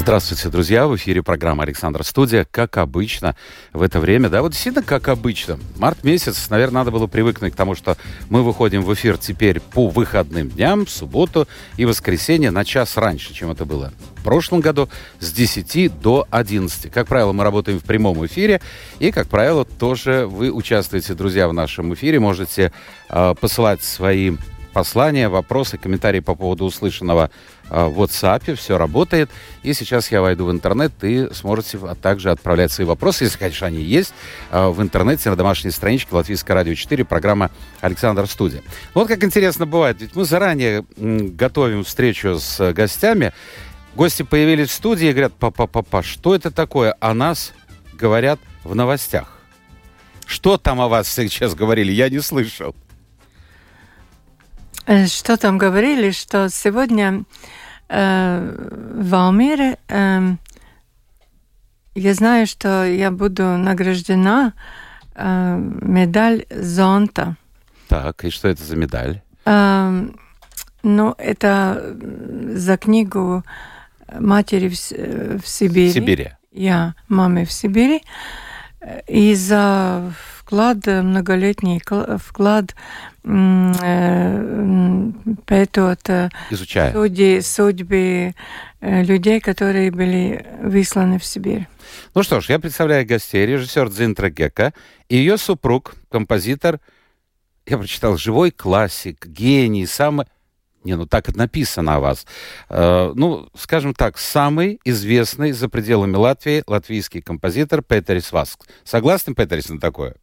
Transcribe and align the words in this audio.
Здравствуйте, 0.00 0.48
друзья! 0.48 0.86
В 0.86 0.96
эфире 0.96 1.22
программа 1.22 1.64
«Александр 1.64 2.04
Студия». 2.04 2.46
Как 2.50 2.78
обычно 2.78 3.36
в 3.74 3.82
это 3.82 4.00
время, 4.00 4.30
да, 4.30 4.40
вот 4.40 4.52
действительно 4.52 4.82
как 4.82 5.08
обычно. 5.08 5.58
Март 5.76 6.04
месяц, 6.04 6.48
наверное, 6.48 6.76
надо 6.76 6.90
было 6.90 7.06
привыкнуть 7.06 7.52
к 7.52 7.56
тому, 7.56 7.74
что 7.74 7.98
мы 8.30 8.42
выходим 8.42 8.82
в 8.82 8.94
эфир 8.94 9.18
теперь 9.18 9.60
по 9.60 9.88
выходным 9.88 10.48
дням, 10.48 10.86
в 10.86 10.90
субботу 10.90 11.46
и 11.76 11.84
воскресенье 11.84 12.50
на 12.50 12.64
час 12.64 12.96
раньше, 12.96 13.34
чем 13.34 13.50
это 13.50 13.66
было 13.66 13.92
в 14.16 14.22
прошлом 14.24 14.60
году, 14.60 14.88
с 15.18 15.32
10 15.32 16.00
до 16.00 16.26
11. 16.30 16.90
Как 16.90 17.06
правило, 17.06 17.32
мы 17.32 17.44
работаем 17.44 17.78
в 17.78 17.84
прямом 17.84 18.24
эфире, 18.24 18.62
и, 19.00 19.12
как 19.12 19.28
правило, 19.28 19.66
тоже 19.66 20.26
вы 20.26 20.50
участвуете, 20.50 21.12
друзья, 21.12 21.46
в 21.46 21.52
нашем 21.52 21.92
эфире. 21.92 22.20
Можете 22.20 22.72
э, 23.10 23.34
посылать 23.38 23.84
свои 23.84 24.32
послания, 24.72 25.28
вопросы, 25.28 25.78
комментарии 25.78 26.20
по 26.20 26.34
поводу 26.34 26.64
услышанного 26.64 27.30
в 27.70 28.02
WhatsApp. 28.02 28.54
Все 28.56 28.76
работает. 28.76 29.30
И 29.62 29.72
сейчас 29.72 30.10
я 30.10 30.20
войду 30.20 30.46
в 30.46 30.50
интернет, 30.50 30.92
и 31.02 31.28
сможете 31.32 31.78
также 32.02 32.30
отправлять 32.30 32.72
свои 32.72 32.86
вопросы, 32.86 33.24
если, 33.24 33.38
конечно, 33.38 33.66
они 33.66 33.80
есть, 33.82 34.12
а, 34.50 34.70
в 34.70 34.82
интернете 34.82 35.30
на 35.30 35.36
домашней 35.36 35.70
страничке 35.70 36.14
Латвийское 36.14 36.54
радио 36.54 36.74
4, 36.74 37.04
программа 37.04 37.50
«Александр 37.80 38.26
Студия». 38.26 38.62
Вот 38.94 39.08
как 39.08 39.22
интересно 39.24 39.66
бывает, 39.66 40.00
ведь 40.00 40.16
мы 40.16 40.24
заранее 40.24 40.84
готовим 40.96 41.84
встречу 41.84 42.38
с 42.38 42.72
гостями, 42.72 43.32
Гости 43.94 44.22
появились 44.22 44.68
в 44.68 44.72
студии 44.72 45.08
и 45.08 45.12
говорят, 45.12 45.32
папа, 45.34 45.66
папа, 45.66 46.02
что 46.02 46.34
это 46.34 46.50
такое? 46.50 46.94
О 47.00 47.12
нас 47.12 47.52
говорят 47.92 48.38
в 48.62 48.74
новостях. 48.74 49.38
Что 50.26 50.58
там 50.58 50.80
о 50.80 50.88
вас 50.88 51.08
сейчас 51.08 51.54
говорили? 51.54 51.90
Я 51.90 52.08
не 52.08 52.20
слышал. 52.20 52.74
Э, 54.86 55.06
что 55.06 55.36
там 55.36 55.58
говорили, 55.58 56.12
что 56.12 56.48
сегодня 56.50 57.24
э, 57.90 58.94
в 58.94 59.14
Алмире 59.14 59.76
э, 59.88 60.36
я 61.94 62.14
знаю, 62.14 62.46
что 62.46 62.84
я 62.84 63.10
буду 63.10 63.42
награждена 63.42 64.54
э, 65.14 65.56
медаль 65.82 66.46
Зонта. 66.50 67.36
Так, 67.88 68.24
и 68.24 68.30
что 68.30 68.48
это 68.48 68.62
за 68.62 68.76
медаль? 68.76 69.20
Э, 69.44 70.08
ну, 70.82 71.14
это 71.18 71.96
за 72.54 72.76
книгу 72.76 73.44
матери 74.18 74.68
в, 74.68 75.42
в 75.42 75.46
Сибири. 75.46 75.90
В 75.90 75.94
Сибири. 75.94 76.30
Я, 76.52 76.94
мамы 77.08 77.44
в 77.44 77.52
Сибири. 77.52 78.02
И 79.06 79.34
за 79.34 80.12
вклад, 80.50 80.84
многолетний 80.86 81.80
вклад 82.18 82.74
пētot 85.46 86.30
Изучая. 86.50 86.92
судьи, 86.92 87.40
судьбы 87.40 88.34
людей, 88.80 89.40
которые 89.40 89.92
были 89.92 90.44
высланы 90.62 91.20
в 91.20 91.24
Сибирь. 91.24 91.68
Ну 92.14 92.24
что 92.24 92.40
ж, 92.40 92.48
я 92.48 92.58
представляю 92.58 93.06
гостей. 93.06 93.46
Режиссер 93.46 93.90
Дзинтра 93.90 94.30
Гека 94.30 94.72
и 95.08 95.16
ее 95.16 95.38
супруг, 95.38 95.94
композитор, 96.10 96.80
я 97.66 97.78
прочитал, 97.78 98.16
живой 98.16 98.50
классик, 98.50 99.26
гений, 99.26 99.86
самый... 99.86 100.26
Не, 100.82 100.96
ну 100.96 101.06
так 101.06 101.28
это 101.28 101.38
написано 101.38 101.96
о 101.96 102.00
вас. 102.00 102.26
Э, 102.70 103.12
ну, 103.14 103.48
скажем 103.54 103.94
так, 103.94 104.18
самый 104.18 104.80
известный 104.84 105.52
за 105.52 105.68
пределами 105.68 106.16
Латвии 106.16 106.64
латвийский 106.66 107.20
композитор 107.20 107.82
Петерис 107.82 108.32
Васк. 108.32 108.66
Согласны, 108.82 109.34
Петерис, 109.34 109.68
на 109.68 109.78
такое? 109.78 110.16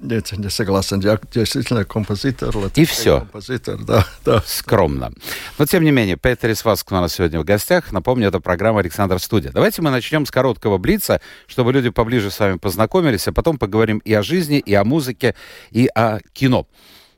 Нет, 0.00 0.32
не 0.32 0.48
согласен. 0.48 1.00
Я 1.00 1.20
действительно 1.32 1.84
композитор. 1.84 2.54
И 2.74 2.84
все. 2.84 3.20
Композитор, 3.20 3.84
да, 3.84 4.06
да. 4.24 4.42
Скромно. 4.46 5.12
Но, 5.58 5.66
тем 5.66 5.84
не 5.84 5.90
менее, 5.90 6.16
Петерис 6.16 6.64
Васк 6.64 6.90
у 6.90 6.94
нас 6.94 7.14
сегодня 7.14 7.40
в 7.40 7.44
гостях. 7.44 7.92
Напомню, 7.92 8.28
это 8.28 8.40
программа 8.40 8.80
«Александр 8.80 9.18
Студия». 9.18 9.52
Давайте 9.52 9.82
мы 9.82 9.90
начнем 9.90 10.24
с 10.24 10.30
короткого 10.30 10.78
блица, 10.78 11.20
чтобы 11.46 11.72
люди 11.72 11.90
поближе 11.90 12.30
с 12.30 12.38
вами 12.38 12.56
познакомились, 12.56 13.28
а 13.28 13.32
потом 13.32 13.58
поговорим 13.58 13.98
и 13.98 14.14
о 14.14 14.22
жизни, 14.22 14.58
и 14.58 14.72
о 14.72 14.84
музыке, 14.84 15.34
и 15.70 15.86
о 15.94 16.20
кино. 16.32 16.66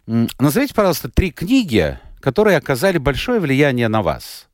Назовите, 0.07 0.75
пожалуйста, 0.75 1.09
три 1.09 1.31
книги, 1.31 1.99
которые 2.21 2.57
оказали 2.57 2.99
большое 2.99 3.39
влияние 3.39 3.89
на 3.89 4.03
вас. 4.03 4.49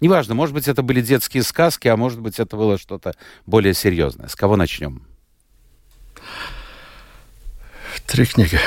Неважно, 0.00 0.34
может 0.34 0.54
быть, 0.54 0.66
это 0.66 0.82
были 0.82 1.00
детские 1.00 1.42
сказки, 1.44 1.88
а 1.88 1.96
может 1.96 2.20
быть, 2.20 2.40
это 2.40 2.56
было 2.56 2.78
что-то 2.78 3.14
более 3.46 3.74
серьезное. 3.74 4.28
С 4.28 4.34
кого 4.34 4.56
начнем? 4.56 5.06
Три 8.06 8.26
книги. 8.26 8.58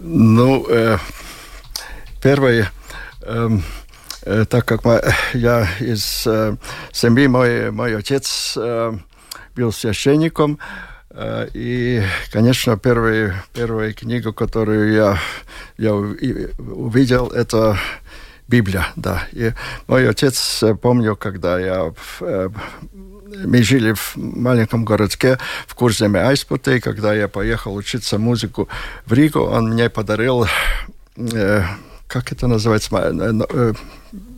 Ну, 0.00 0.66
э, 0.70 0.96
первое, 2.22 2.70
э, 3.22 4.44
так 4.48 4.64
как 4.64 4.84
мы, 4.84 5.02
я 5.34 5.68
из 5.80 6.26
э, 6.26 6.56
семьи, 6.92 7.26
мой, 7.26 7.70
мой 7.72 7.96
отец 7.96 8.54
э, 8.56 8.92
был 9.56 9.72
священником, 9.72 10.58
э, 11.10 11.48
и, 11.52 12.02
конечно, 12.32 12.78
первую, 12.78 13.34
первую 13.52 13.92
книгу, 13.92 14.32
которую 14.32 14.92
я, 14.92 15.18
я 15.76 15.94
увидел, 15.94 17.26
это 17.28 17.76
Библия, 18.46 18.86
да. 18.96 19.26
И 19.32 19.52
мой 19.88 20.08
отец, 20.08 20.62
помню, 20.80 21.16
когда 21.16 21.58
я 21.58 21.92
мы 23.44 23.62
жили 23.62 23.92
в 23.92 24.16
маленьком 24.16 24.84
городке 24.84 25.38
в 25.66 25.74
Курземе 25.74 26.20
Айспуте, 26.20 26.80
когда 26.80 27.14
я 27.14 27.28
поехал 27.28 27.74
учиться 27.74 28.18
музыку 28.18 28.68
в 29.06 29.12
Ригу, 29.12 29.40
он 29.40 29.70
мне 29.70 29.90
подарил, 29.90 30.46
э, 31.16 31.62
как 32.06 32.32
это 32.32 32.46
называется, 32.46 32.90
э, 32.96 33.32
э, 33.50 33.72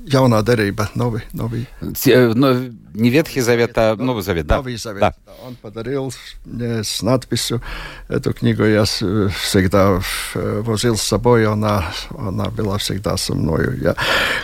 jaunā 0.06 0.42
derība, 0.42 0.88
новый, 0.94 1.22
новый. 1.32 1.66
Но, 1.80 2.54
не 2.94 3.10
Ветхий 3.10 3.40
Завет, 3.40 3.72
а 3.76 3.96
Новый 3.96 4.22
Завет, 4.22 4.46
да? 4.46 4.56
Новый 4.56 4.76
Завет. 4.76 5.00
Да. 5.00 5.14
Он 5.46 5.54
подарил 5.56 6.12
мне 6.44 6.82
с 6.82 7.02
надписью. 7.02 7.62
Эту 8.08 8.32
книгу 8.32 8.64
я 8.64 8.84
всегда 8.84 10.00
возил 10.34 10.96
с 10.96 11.02
собой, 11.02 11.46
она, 11.46 11.92
она 12.18 12.46
была 12.46 12.78
всегда 12.78 13.16
со 13.16 13.34
мной. 13.34 13.78
Я, 13.80 13.94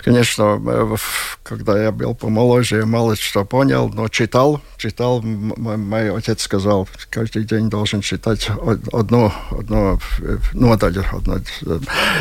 конечно, 0.03 0.61
когда 1.43 1.81
я 1.81 1.91
был 1.91 2.15
помоложе, 2.15 2.77
я 2.77 2.85
мало 2.85 3.15
что 3.15 3.45
понял, 3.45 3.89
но 3.89 4.07
читал, 4.07 4.61
читал. 4.77 5.21
Мой, 5.21 5.77
мой 5.77 6.15
отец 6.15 6.41
сказал, 6.41 6.87
каждый 7.09 7.43
день 7.43 7.69
должен 7.69 8.01
читать 8.01 8.49
одну, 8.93 9.31
одну 9.51 9.99
нодаль. 10.53 10.97
Одну, 11.11 11.39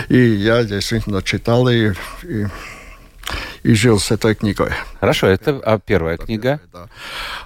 и 0.08 0.18
я 0.18 0.64
действительно 0.64 1.22
читал, 1.22 1.68
и, 1.68 1.92
и 2.24 2.46
и 3.66 3.74
жил 3.74 3.98
с 3.98 4.12
этой 4.12 4.36
книгой. 4.36 4.70
Хорошо, 5.00 5.26
это 5.26 5.60
а 5.64 5.78
первая 5.80 6.16
книга. 6.16 6.60
Да. 6.72 6.88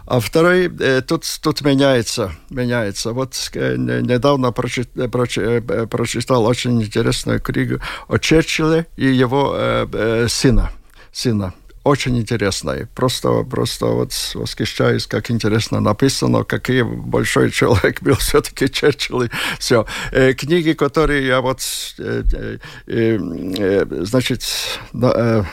А 0.06 0.20
второй, 0.20 0.70
э, 0.78 1.00
тут, 1.00 1.24
тут 1.42 1.62
меняется, 1.62 2.32
меняется. 2.50 3.12
Вот 3.12 3.34
э, 3.54 3.76
недавно 3.76 4.52
прочитал, 4.52 5.04
э, 5.06 5.86
прочитал 5.86 6.44
очень 6.44 6.82
интересную 6.82 7.40
книгу 7.40 7.80
о 8.08 8.18
Черчилле 8.18 8.86
и 8.96 9.06
его 9.06 9.54
э, 9.56 10.26
сына. 10.28 10.70
сына 11.10 11.54
очень 11.84 12.18
интересно. 12.18 12.88
просто, 12.94 13.42
просто 13.42 13.86
вот 13.86 14.12
восхищаюсь, 14.34 15.06
как 15.06 15.30
интересно 15.30 15.80
написано, 15.80 16.44
какой 16.44 16.82
большой 16.82 17.50
человек 17.50 18.02
был 18.02 18.14
все-таки 18.18 18.70
Черчилль. 18.70 19.26
И 19.26 19.30
все. 19.58 19.86
Э, 20.12 20.34
книги, 20.34 20.72
которые 20.72 21.26
я 21.26 21.40
вот, 21.40 21.60
э, 21.98 22.22
э, 22.86 23.18
э, 23.58 23.86
значит, 24.04 24.42
э, 24.92 25.44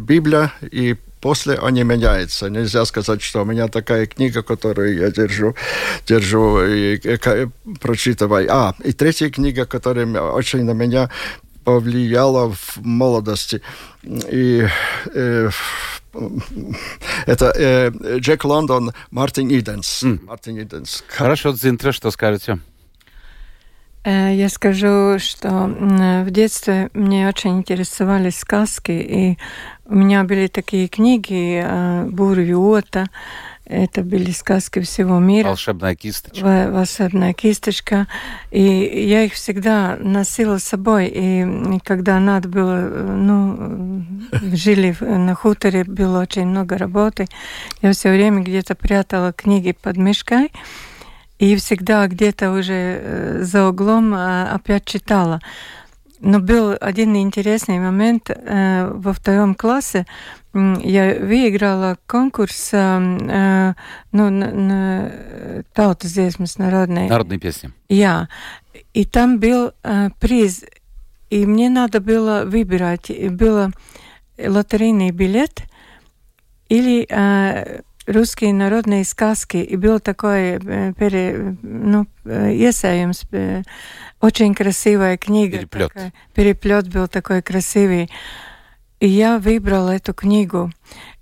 Библия 0.00 0.52
и 0.72 0.96
после 1.20 1.54
они 1.54 1.84
меняются. 1.84 2.48
Нельзя 2.48 2.84
сказать, 2.84 3.22
что 3.22 3.42
у 3.42 3.44
меня 3.44 3.68
такая 3.68 4.06
книга, 4.06 4.42
которую 4.42 4.96
я 4.96 5.10
держу, 5.10 5.54
держу 6.06 6.64
и, 6.64 6.96
и 6.96 7.48
прочитываю. 7.80 8.48
А, 8.50 8.74
и 8.84 8.92
третья 8.92 9.30
книга, 9.30 9.66
которая 9.66 10.06
очень 10.06 10.64
на 10.64 10.72
меня 10.72 11.10
повлияла 11.68 12.50
в 12.50 12.78
молодости. 12.78 13.60
И 14.02 14.66
э, 15.14 15.50
это 17.26 17.52
э, 17.54 17.90
Джек 18.20 18.44
Лондон, 18.46 18.92
Мартин 19.10 19.50
Иденс. 19.50 20.02
Mm. 20.02 20.24
Мартин 20.24 20.58
Иденс. 20.62 21.04
Хорошо, 21.08 21.52
Зинтра, 21.52 21.92
что 21.92 22.10
скажете? 22.10 22.58
Э, 24.02 24.34
я 24.34 24.48
скажу, 24.48 25.18
что 25.18 25.48
в 26.26 26.30
детстве 26.30 26.88
мне 26.94 27.28
очень 27.28 27.58
интересовали 27.58 28.30
сказки, 28.30 28.92
и 28.92 29.38
у 29.84 29.94
меня 29.94 30.24
были 30.24 30.46
такие 30.46 30.88
книги 30.88 31.62
э, 31.62 32.04
«Бурвиота», 32.04 33.08
это 33.68 34.02
были 34.02 34.30
сказки 34.30 34.80
всего 34.80 35.18
мира. 35.18 35.48
Волшебная 35.48 35.94
кисточка. 35.94 36.70
Волшебная 36.70 37.34
кисточка. 37.34 38.06
И 38.50 38.62
я 38.62 39.24
их 39.24 39.34
всегда 39.34 39.96
носила 40.00 40.56
с 40.58 40.64
собой. 40.64 41.10
И 41.14 41.46
когда 41.84 42.18
надо 42.18 42.48
было, 42.48 42.80
ну, 42.80 44.02
жили 44.52 44.96
на 45.00 45.34
хуторе, 45.34 45.84
было 45.84 46.20
очень 46.20 46.46
много 46.46 46.78
работы, 46.78 47.26
я 47.82 47.92
все 47.92 48.10
время 48.10 48.42
где-то 48.42 48.74
прятала 48.74 49.32
книги 49.32 49.72
под 49.72 49.98
мешкой. 49.98 50.50
И 51.38 51.54
всегда 51.56 52.06
где-то 52.08 52.50
уже 52.50 52.72
э, 52.72 53.38
за 53.42 53.68
углом 53.68 54.12
а, 54.12 54.54
опять 54.54 54.86
читала. 54.86 55.40
Но 56.20 56.40
был 56.40 56.76
один 56.80 57.16
интересный 57.16 57.78
момент 57.78 58.30
э, 58.30 58.90
во 58.92 59.12
втором 59.12 59.54
классе. 59.54 60.06
Я 60.52 61.14
выиграла 61.20 61.96
конкурс 62.06 62.70
э, 62.72 63.74
ну, 64.12 64.30
на, 64.30 64.50
на 64.50 65.12
tautas 65.74 66.14
dziesmas 66.14 66.58
народной. 66.58 67.08
Народные 67.08 67.38
песни. 67.38 67.70
Я. 67.88 68.28
И 68.94 69.04
там 69.04 69.38
был 69.38 69.72
э, 69.82 70.10
приз. 70.18 70.64
И 71.30 71.46
мне 71.46 71.70
надо 71.70 72.00
было 72.00 72.44
выбирать. 72.44 73.12
Было 73.30 73.70
лотерейный 74.38 75.10
билет 75.10 75.62
или 76.68 77.06
э, 77.08 77.82
русские 78.08 78.52
народные 78.52 79.04
сказки. 79.04 79.58
И 79.58 79.76
был 79.76 80.00
такой 80.00 80.58
пере, 80.94 81.56
ну, 81.62 82.06
э, 82.24 83.62
очень 84.20 84.54
красивая 84.54 85.16
книга. 85.16 85.58
Переплет. 85.58 85.92
Такая, 85.92 86.12
переплет 86.34 86.88
был 86.88 87.08
такой 87.08 87.42
красивый. 87.42 88.10
И 89.00 89.06
я 89.06 89.38
выбрала 89.38 89.90
эту 89.90 90.14
книгу. 90.14 90.72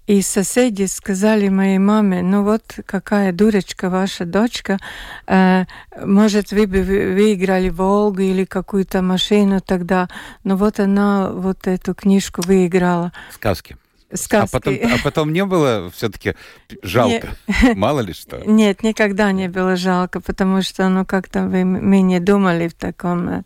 И 0.06 0.22
соседи 0.22 0.84
сказали 0.84 1.48
моей 1.48 1.78
маме, 1.78 2.22
ну 2.22 2.44
вот 2.44 2.78
какая 2.86 3.32
дурочка 3.32 3.90
ваша 3.90 4.24
дочка, 4.24 4.78
э, 5.26 5.64
может 6.00 6.52
вы 6.52 6.68
бы 6.68 6.82
выиграли 6.82 7.70
Волгу 7.70 8.20
или 8.20 8.44
какую-то 8.44 9.02
машину 9.02 9.60
тогда, 9.60 10.08
но 10.44 10.56
вот 10.56 10.78
она 10.78 11.30
вот 11.32 11.66
эту 11.66 11.92
книжку 11.94 12.40
выиграла. 12.42 13.12
Сказки. 13.32 13.76
Сказки. 14.12 14.56
А 14.56 14.58
потом, 14.58 14.74
а 14.84 14.98
потом 15.02 15.32
не 15.32 15.44
было 15.44 15.90
все-таки 15.90 16.34
жалко? 16.82 17.28
Не... 17.48 17.74
Мало 17.74 18.00
ли 18.00 18.12
что? 18.12 18.40
Нет, 18.46 18.84
никогда 18.84 19.32
не 19.32 19.48
было 19.48 19.74
жалко, 19.76 20.20
потому 20.20 20.62
что, 20.62 20.88
ну, 20.88 21.04
как-то 21.04 21.42
вы, 21.48 21.64
мы 21.64 22.02
не 22.02 22.20
думали 22.20 22.68
в 22.68 22.74
таком 22.74 23.28
э, 23.28 23.42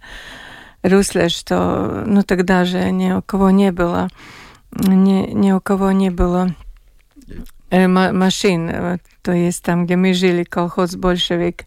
русле, 0.83 1.31
что, 1.31 2.05
ну, 2.07 2.23
тогда 2.23 2.67
же 2.67 2.91
ни 2.91 3.11
у 3.11 3.23
кого 3.23 3.51
не 3.51 3.73
было, 3.73 4.09
ни, 4.73 5.33
ни 5.33 5.53
у 5.53 5.61
кого 5.61 5.93
не 5.93 6.11
было 6.11 6.55
э, 7.71 7.89
машин, 7.89 9.01
то 9.23 9.33
есть 9.33 9.65
там, 9.65 9.87
где 9.87 9.97
мы 9.97 10.13
жили, 10.13 10.45
колхоз 10.45 10.95
большевик. 10.95 11.65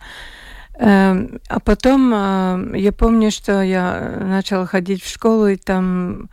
Э, 0.76 1.16
а 1.50 1.60
потом 1.60 2.14
э, 2.14 2.80
я 2.80 2.92
помню, 2.92 3.32
что 3.32 3.62
я 3.62 4.18
начала 4.22 4.66
ходить 4.66 5.04
в 5.04 5.12
школу, 5.12 5.48
и 5.48 5.56
там 5.56 6.30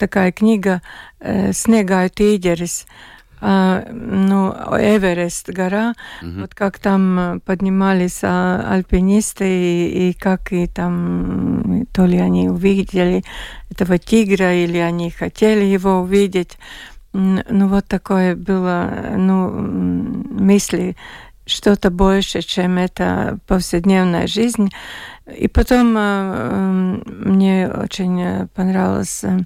такая 0.00 0.32
книга 0.32 0.80
э, 1.20 1.52
«Снегают 1.52 2.18
tīģeris», 2.18 2.86
а, 3.42 3.86
ну, 3.90 4.52
Эверест 4.52 5.48
гора, 5.48 5.94
угу. 6.20 6.42
вот 6.42 6.54
как 6.54 6.78
там 6.78 7.40
поднимались 7.46 8.20
а, 8.22 8.66
альпинисты 8.70 9.44
и, 9.46 10.10
и 10.10 10.12
как 10.12 10.52
и 10.52 10.66
там 10.66 11.86
то 11.92 12.04
ли 12.04 12.18
они 12.18 12.50
увидели 12.50 13.24
этого 13.70 13.96
тигра 13.98 14.52
или 14.54 14.76
они 14.76 15.10
хотели 15.10 15.64
его 15.64 16.00
увидеть. 16.00 16.58
Ну 17.12 17.66
вот 17.68 17.86
такое 17.86 18.36
было, 18.36 18.90
ну 19.16 19.50
мысли 19.50 20.96
что-то 21.50 21.90
больше, 21.90 22.42
чем 22.42 22.78
это 22.78 23.38
повседневная 23.46 24.26
жизнь. 24.26 24.70
И 25.36 25.48
потом 25.48 25.94
э, 25.96 27.02
мне 27.06 27.68
очень 27.68 28.48
понравилась 28.48 29.22
э, 29.24 29.38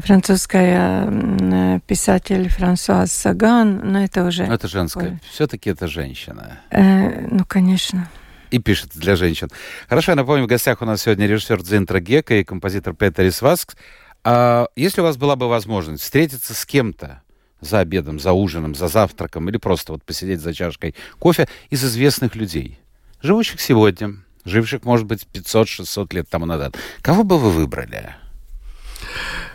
французская 0.00 1.80
писатель 1.86 2.48
Франсуаз 2.48 3.12
Саган, 3.12 3.80
но 3.84 4.04
это 4.04 4.24
уже... 4.24 4.44
Это 4.44 4.68
женская. 4.68 5.20
Все-таки 5.30 5.70
это 5.70 5.86
женщина. 5.88 6.60
Э, 6.70 7.26
ну, 7.30 7.44
конечно. 7.46 8.08
И 8.50 8.58
пишет 8.58 8.90
для 8.94 9.16
женщин. 9.16 9.48
Хорошо, 9.88 10.12
я 10.12 10.16
напомню, 10.16 10.44
в 10.44 10.48
гостях 10.48 10.82
у 10.82 10.84
нас 10.84 11.02
сегодня 11.02 11.26
режиссер 11.26 11.62
Дзинтра 11.62 12.00
Гека 12.00 12.34
и 12.34 12.44
композитор 12.44 12.94
Петерис 12.94 13.42
Васкс. 13.42 13.76
А 14.24 14.68
если 14.74 15.00
у 15.00 15.04
вас 15.04 15.16
была 15.16 15.36
бы 15.36 15.48
возможность 15.48 16.02
встретиться 16.02 16.54
с 16.54 16.66
кем-то 16.66 17.22
за 17.60 17.80
обедом, 17.80 18.20
за 18.20 18.32
ужином, 18.32 18.74
за 18.74 18.88
завтраком 18.88 19.48
или 19.48 19.56
просто 19.56 19.92
вот 19.92 20.04
посидеть 20.04 20.40
за 20.40 20.54
чашкой 20.54 20.94
кофе 21.18 21.48
из 21.70 21.84
известных 21.84 22.34
людей, 22.34 22.78
живущих 23.22 23.60
сегодня, 23.60 24.16
живших, 24.44 24.84
может 24.84 25.06
быть, 25.06 25.26
500-600 25.32 26.14
лет 26.14 26.28
тому 26.28 26.46
назад, 26.46 26.76
кого 27.02 27.24
бы 27.24 27.38
вы 27.38 27.50
выбрали? 27.50 28.14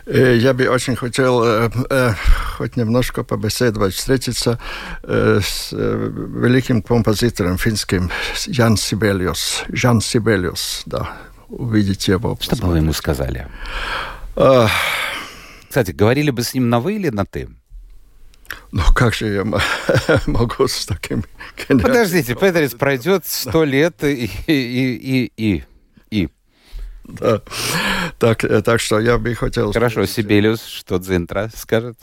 Э, 0.06 0.36
я 0.36 0.52
бы 0.52 0.68
очень 0.68 0.96
хотел 0.96 1.42
э, 1.44 1.70
э, 1.90 2.12
хоть 2.56 2.76
немножко 2.76 3.24
побеседовать, 3.24 3.94
встретиться 3.94 4.58
с 5.02 5.72
великим 5.72 6.82
композитором 6.82 7.58
финским 7.58 8.10
Ян 8.46 8.76
Сибелиус. 8.76 9.64
Жан 9.68 10.00
Сибелиус, 10.00 10.82
да, 10.86 11.12
увидеть 11.48 12.08
его. 12.08 12.36
Что 12.40 12.56
бы 12.56 12.68
вы 12.68 12.76
ему 12.78 12.92
сказали? 12.92 13.48
Кстати, 15.68 15.90
говорили 15.90 16.30
бы 16.30 16.42
с 16.42 16.54
ним 16.54 16.68
на 16.68 16.78
«вы» 16.78 16.94
или 16.94 17.08
на 17.08 17.24
«ты»? 17.24 17.48
Ну, 18.72 18.82
как 18.94 19.14
же 19.14 19.26
я 19.28 19.44
могу 20.26 20.68
с 20.68 20.86
таким... 20.86 21.24
Подождите, 21.68 22.34
Петерис 22.34 22.74
пройдет 22.74 23.24
сто 23.26 23.64
лет 23.64 24.02
и, 24.04 24.30
и, 24.46 24.52
и, 24.52 25.32
и, 25.36 25.64
и 26.10 26.28
да. 27.04 27.40
Так, 28.18 28.44
э, 28.44 28.62
так 28.62 28.80
что 28.80 28.98
я 28.98 29.18
бы 29.18 29.34
хотел... 29.34 29.72
Хорошо, 29.72 30.06
Сибелиус, 30.06 30.64
что 30.64 30.98
Дзинтра 30.98 31.50
скажет? 31.54 31.98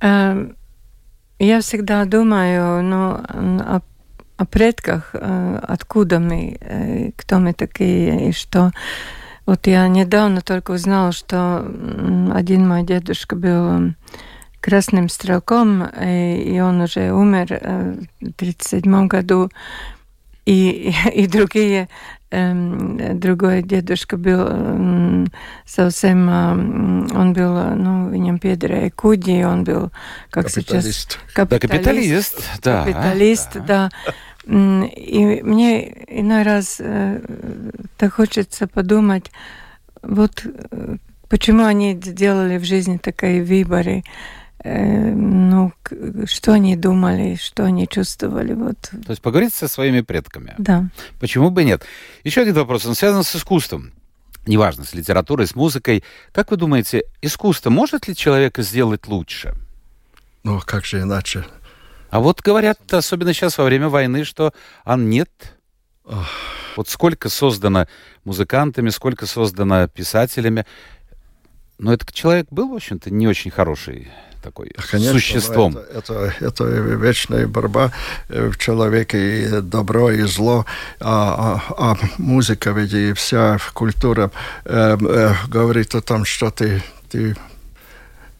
Эм, 0.00 0.56
я 1.38 1.60
всегда 1.60 2.04
думаю 2.04 2.82
ну, 2.82 3.12
о, 3.12 3.80
о 4.36 4.44
предках, 4.44 5.10
э, 5.14 5.60
откуда 5.62 6.18
мы, 6.18 6.58
э, 6.60 7.10
кто 7.16 7.38
мы 7.38 7.52
такие, 7.54 8.30
и 8.30 8.32
что... 8.32 8.72
Вот 9.46 9.68
я 9.68 9.86
недавно 9.86 10.40
только 10.40 10.72
узнала, 10.72 11.12
что 11.12 11.64
один 12.34 12.66
мой 12.66 12.82
дедушка 12.82 13.36
был 13.36 13.94
красным 14.60 15.08
стрелком, 15.08 15.84
и 15.84 16.58
он 16.60 16.80
уже 16.80 17.12
умер 17.12 17.46
в 18.20 18.32
1937 18.40 19.06
году. 19.08 19.50
И, 20.44 20.92
и 21.14 21.26
другие 21.26 21.88
другой 22.30 23.62
дедушка 23.62 24.16
был 24.16 25.28
совсем, 25.64 26.28
он 26.28 27.32
был, 27.32 27.54
ну, 27.76 28.10
viņam 28.10 28.40
piederēja 28.42 28.90
kuģi, 28.90 29.44
он 29.46 29.62
был, 29.64 29.90
как 30.30 30.46
капиталист. 30.46 31.18
сейчас, 31.32 31.48
капиталист. 31.48 32.42
Да, 32.62 32.84
капиталист, 32.84 33.54
да. 33.54 33.62
да. 33.64 33.90
И 34.48 35.42
мне 35.42 35.88
иной 36.06 36.42
раз 36.42 36.76
э, 36.78 37.20
так 37.96 38.14
хочется 38.14 38.68
подумать, 38.68 39.32
вот 40.02 40.44
э, 40.44 40.96
почему 41.28 41.64
они 41.64 41.94
сделали 41.94 42.58
в 42.58 42.64
жизни 42.64 42.98
такие 42.98 43.42
выборы. 43.42 44.04
Э, 44.66 45.12
ну, 45.14 45.72
что 46.24 46.54
они 46.54 46.74
думали, 46.74 47.36
что 47.36 47.64
они 47.64 47.86
чувствовали. 47.86 48.52
Вот. 48.52 48.76
То 48.80 49.10
есть 49.10 49.22
поговорить 49.22 49.54
со 49.54 49.68
своими 49.68 50.00
предками. 50.00 50.54
Да. 50.58 50.88
Почему 51.20 51.50
бы 51.50 51.62
нет? 51.62 51.84
Еще 52.24 52.40
один 52.40 52.54
вопрос, 52.54 52.84
он 52.84 52.96
связан 52.96 53.22
с 53.22 53.36
искусством. 53.36 53.92
Неважно, 54.44 54.84
с 54.84 54.92
литературой, 54.92 55.46
с 55.46 55.54
музыкой. 55.54 56.02
Как 56.32 56.50
вы 56.50 56.56
думаете, 56.56 57.04
искусство 57.22 57.70
может 57.70 58.08
ли 58.08 58.16
человека 58.16 58.62
сделать 58.62 59.06
лучше? 59.06 59.54
Ну, 60.42 60.60
как 60.64 60.84
же 60.84 61.00
иначе? 61.00 61.44
А 62.10 62.18
вот 62.18 62.40
говорят, 62.40 62.92
особенно 62.92 63.32
сейчас 63.32 63.58
во 63.58 63.64
время 63.64 63.88
войны, 63.88 64.24
что 64.24 64.52
а 64.84 64.96
нет. 64.96 65.30
Ох. 66.04 66.26
Вот 66.76 66.88
сколько 66.88 67.30
создано 67.30 67.86
музыкантами, 68.24 68.90
сколько 68.90 69.26
создано 69.26 69.88
писателями. 69.88 70.66
Но 71.78 71.92
этот 71.92 72.12
человек 72.12 72.46
был, 72.50 72.68
в 72.70 72.74
общем-то, 72.74 73.10
не 73.10 73.28
очень 73.28 73.50
хороший 73.50 74.08
такой 74.42 74.70
Конечно, 74.90 75.12
существом. 75.12 75.76
Это, 75.76 76.32
это, 76.40 76.44
это 76.46 76.64
вечная 76.64 77.46
борьба 77.48 77.92
э, 78.28 78.48
в 78.48 78.58
человеке, 78.58 79.42
и 79.42 79.60
добро, 79.60 80.10
и 80.10 80.22
зло. 80.22 80.64
А, 81.00 81.60
а, 81.68 81.92
а 81.92 81.96
музыка, 82.18 82.70
ведь 82.70 82.92
и 82.92 83.12
вся 83.12 83.58
культура 83.74 84.30
э, 84.64 84.96
э, 85.00 85.34
говорит 85.48 85.94
о 85.94 86.00
том, 86.00 86.24
что 86.24 86.50
ты, 86.50 86.82
ты 87.10 87.36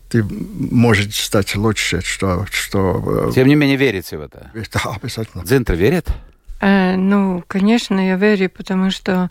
ты 0.09 0.23
можешь 0.23 1.16
стать 1.16 1.57
лучше, 1.57 2.00
что... 2.00 2.47
что 2.50 3.28
э, 3.28 3.33
Тем 3.35 3.49
не 3.49 3.57
менее, 3.57 3.76
верите 3.76 4.16
в 4.16 4.21
это? 4.21 4.50
Да, 4.73 4.97
обязательно. 5.02 5.45
Дзинтер 5.45 5.75
верит? 5.75 6.07
Э, 6.61 6.97
ну, 6.97 7.45
конечно, 7.47 8.01
я 8.01 8.17
верю, 8.17 8.49
потому 8.51 8.91
что 8.91 9.31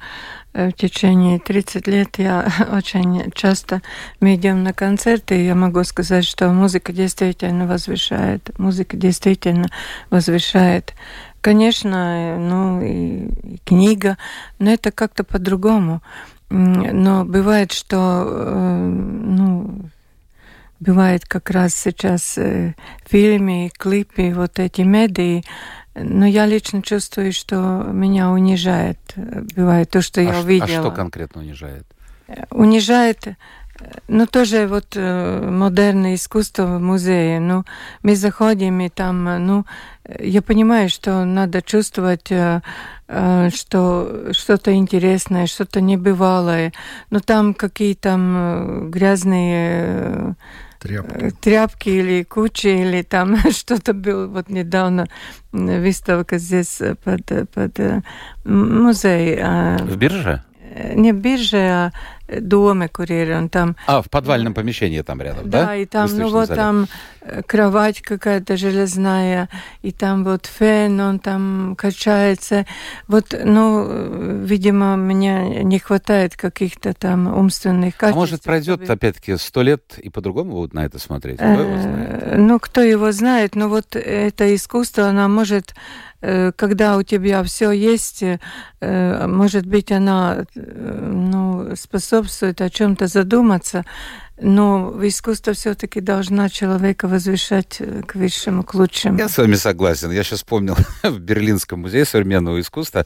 э, 0.53 0.69
в 0.69 0.73
течение 0.73 1.39
30 1.39 1.87
лет 1.87 2.17
я 2.17 2.47
очень 2.71 3.31
часто 3.31 3.81
мы 4.19 4.35
идем 4.35 4.63
на 4.63 4.73
концерты, 4.73 5.39
и 5.39 5.45
я 5.45 5.55
могу 5.55 5.83
сказать, 5.83 6.25
что 6.25 6.49
музыка 6.49 6.93
действительно 6.93 7.65
возвышает, 7.67 8.57
музыка 8.59 8.95
действительно 8.95 9.67
возвышает. 10.09 10.93
Конечно, 11.41 12.37
ну 12.39 12.81
и, 12.81 13.57
книга, 13.65 14.17
но 14.59 14.71
это 14.71 14.91
как-то 14.91 15.23
по-другому. 15.23 16.01
Но 16.49 17.25
бывает, 17.25 17.71
что 17.71 18.23
э, 18.27 18.87
ну, 18.87 19.89
бывает 20.79 21.25
как 21.25 21.49
раз 21.49 21.73
сейчас 21.73 22.37
фильмы, 23.07 23.71
клипы, 23.75 24.31
вот 24.35 24.59
эти 24.59 24.81
медии, 24.81 25.43
но 25.95 26.25
я 26.25 26.45
лично 26.45 26.81
чувствую, 26.81 27.31
что 27.31 27.57
меня 27.91 28.29
унижает. 28.29 28.99
Бывает 29.55 29.89
то, 29.89 30.01
что 30.01 30.21
а 30.21 30.23
я 30.23 30.39
увидела. 30.39 30.65
А 30.65 30.81
что 30.81 30.91
конкретно 30.91 31.41
унижает? 31.41 31.85
Унижает, 32.49 33.27
ну, 34.07 34.25
тоже 34.25 34.67
вот 34.67 34.95
э, 34.95 35.49
модерное 35.49 36.15
искусство 36.15 36.65
в 36.65 36.81
музее. 36.81 37.39
Ну, 37.39 37.65
мы 38.03 38.15
заходим, 38.15 38.79
и 38.79 38.89
там, 38.89 39.45
ну, 39.45 39.65
я 40.19 40.41
понимаю, 40.41 40.89
что 40.89 41.25
надо 41.25 41.61
чувствовать, 41.61 42.31
э, 42.31 42.61
э, 43.07 43.49
что 43.53 44.31
что-то 44.31 44.73
интересное, 44.73 45.47
что-то 45.47 45.81
небывалое. 45.81 46.71
Но 47.09 47.19
там 47.19 47.53
какие-то 47.53 48.87
грязные 48.89 50.35
Тряпки. 50.85 51.29
Тряпки 51.41 51.89
или 51.89 52.23
кучи, 52.23 52.67
или 52.67 53.01
там 53.01 53.37
что-то 53.51 53.93
было. 53.93 54.27
Вот 54.27 54.49
недавно 54.49 55.07
выставка 55.51 56.37
здесь 56.37 56.81
под, 57.03 57.49
под 57.53 58.03
музей. 58.43 59.39
А 59.41 59.77
в 59.77 59.97
бирже? 59.97 60.43
Не 60.93 61.13
в 61.13 61.17
бирже, 61.17 61.57
а 61.57 61.91
доме 62.27 62.87
курьеры, 62.87 63.37
он 63.37 63.49
там... 63.49 63.75
А, 63.87 64.01
в 64.01 64.09
подвальном 64.09 64.53
помещении 64.53 65.01
там 65.01 65.21
рядом, 65.21 65.49
да? 65.49 65.65
Да, 65.65 65.75
и 65.75 65.85
там, 65.85 66.09
ну 66.17 66.29
вот 66.29 66.47
зале. 66.47 66.59
там 66.59 66.87
э, 67.21 67.41
кровать 67.43 68.01
какая-то 68.01 68.57
железная, 68.57 69.49
и 69.81 69.91
там 69.91 70.23
вот 70.23 70.45
фен, 70.45 70.99
он 70.99 71.19
там 71.19 71.75
качается. 71.77 72.65
Вот, 73.07 73.35
ну, 73.43 74.43
видимо, 74.43 74.95
мне 74.95 75.63
не 75.63 75.79
хватает 75.79 76.35
каких-то 76.35 76.93
там 76.93 77.27
умственных 77.27 77.95
качеств. 77.95 78.15
А 78.15 78.19
может, 78.19 78.43
пройдет, 78.43 78.89
опять-таки, 78.89 79.37
сто 79.37 79.61
лет, 79.61 79.97
и 79.97 80.09
по-другому 80.09 80.51
будут 80.51 80.73
на 80.73 80.85
это 80.85 80.99
смотреть? 80.99 81.37
Кто 81.37 81.45
его 81.45 81.81
знает? 81.81 82.23
Э, 82.23 82.37
ну, 82.37 82.59
кто 82.59 82.81
его 82.81 83.11
знает, 83.11 83.55
но 83.55 83.69
вот 83.69 83.95
это 83.95 84.53
искусство, 84.55 85.07
оно 85.07 85.27
может 85.27 85.73
Э, 86.25 86.51
когда 86.55 86.97
у 86.97 87.03
тебя 87.03 87.43
все 87.43 87.71
есть, 87.71 88.23
э, 88.23 89.27
может 89.27 89.67
быть, 89.67 89.91
она 89.91 90.45
э, 90.55 91.09
ну, 91.13 91.75
способствует 92.15 92.61
о 92.61 92.69
чем-то 92.69 93.07
задуматься, 93.07 93.83
но 94.39 94.93
искусство 95.05 95.53
все-таки 95.53 95.99
должна 95.99 96.49
человека 96.49 97.07
возвышать 97.07 97.81
к 98.07 98.15
высшему, 98.15 98.63
к 98.63 98.73
лучшему. 98.73 99.17
Я 99.17 99.27
с 99.27 99.37
вами 99.37 99.55
согласен. 99.55 100.11
Я 100.11 100.23
сейчас 100.23 100.39
вспомнил 100.39 100.75
в 101.03 101.19
Берлинском 101.19 101.81
музее 101.81 102.05
современного 102.05 102.59
искусства. 102.61 103.05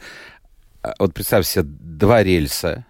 А, 0.84 0.94
вот 1.00 1.14
представь 1.14 1.48
себе, 1.48 1.64
два 1.64 2.22
рельса 2.22 2.86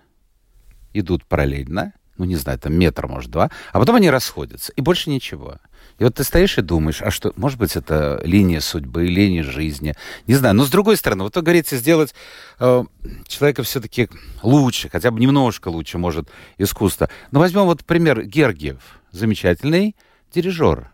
идут 0.93 1.25
параллельно, 1.25 1.93
ну, 2.17 2.25
не 2.25 2.35
знаю, 2.35 2.59
там 2.59 2.73
метр, 2.73 3.07
может, 3.07 3.31
два, 3.31 3.49
а 3.71 3.79
потом 3.79 3.95
они 3.95 4.09
расходятся, 4.09 4.73
и 4.73 4.81
больше 4.81 5.09
ничего. 5.09 5.57
И 5.99 6.03
вот 6.03 6.15
ты 6.15 6.23
стоишь 6.23 6.57
и 6.57 6.61
думаешь, 6.61 7.01
а 7.01 7.11
что, 7.11 7.33
может 7.35 7.59
быть, 7.59 7.75
это 7.75 8.21
линия 8.23 8.61
судьбы, 8.61 9.05
линия 9.05 9.43
жизни, 9.43 9.95
не 10.27 10.35
знаю. 10.35 10.55
Но 10.55 10.63
с 10.63 10.69
другой 10.69 10.95
стороны, 10.95 11.23
вот 11.23 11.35
вы 11.35 11.41
говорите, 11.41 11.75
сделать 11.75 12.15
э, 12.59 12.83
человека 13.27 13.63
все-таки 13.63 14.09
лучше, 14.41 14.87
хотя 14.89 15.11
бы 15.11 15.19
немножко 15.19 15.67
лучше, 15.67 15.97
может, 15.97 16.29
искусство. 16.57 17.09
Но 17.31 17.39
возьмем 17.39 17.65
вот 17.65 17.83
пример 17.83 18.23
Гергиев, 18.23 18.79
замечательный 19.11 19.93
дирижер. 20.33 20.89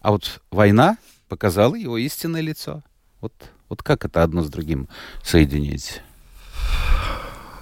А 0.00 0.12
вот 0.12 0.40
война 0.52 0.96
показала 1.28 1.74
его 1.74 1.98
истинное 1.98 2.40
лицо. 2.40 2.84
Вот, 3.20 3.34
вот 3.68 3.82
как 3.82 4.04
это 4.04 4.22
одно 4.22 4.42
с 4.44 4.48
другим 4.48 4.88
соединить? 5.24 6.02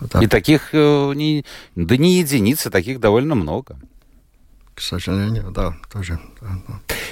Да. 0.01 0.23
И 0.23 0.27
таких, 0.27 0.75
э, 0.75 1.13
не, 1.15 1.47
да 1.75 1.97
не 1.97 2.19
единицы, 2.19 2.71
таких 2.71 3.01
довольно 3.01 3.35
много 3.35 3.79
к 4.79 4.81
сожалению, 4.81 5.51
да, 5.51 5.75
тоже. 5.93 6.21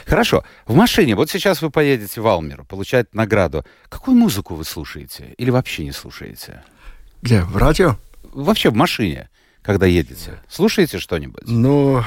Хорошо. 0.07 0.45
В 0.67 0.77
машине, 0.77 1.17
вот 1.17 1.31
сейчас 1.31 1.63
вы 1.63 1.71
поедете 1.71 2.21
в 2.21 2.27
Алмер, 2.29 2.63
получать 2.63 3.13
награду. 3.13 3.65
Какую 3.89 4.17
музыку 4.17 4.55
вы 4.55 4.65
слушаете? 4.65 5.35
Или 5.37 5.51
вообще 5.51 5.83
не 5.83 5.91
слушаете? 5.91 6.63
Где? 7.23 7.41
В 7.41 7.57
радио? 7.57 7.97
Вообще 8.33 8.71
в 8.71 8.75
машине, 8.75 9.31
когда 9.63 9.85
едете. 9.87 10.39
Слушаете 10.49 11.01
что-нибудь? 11.01 11.43
Ну, 11.49 12.05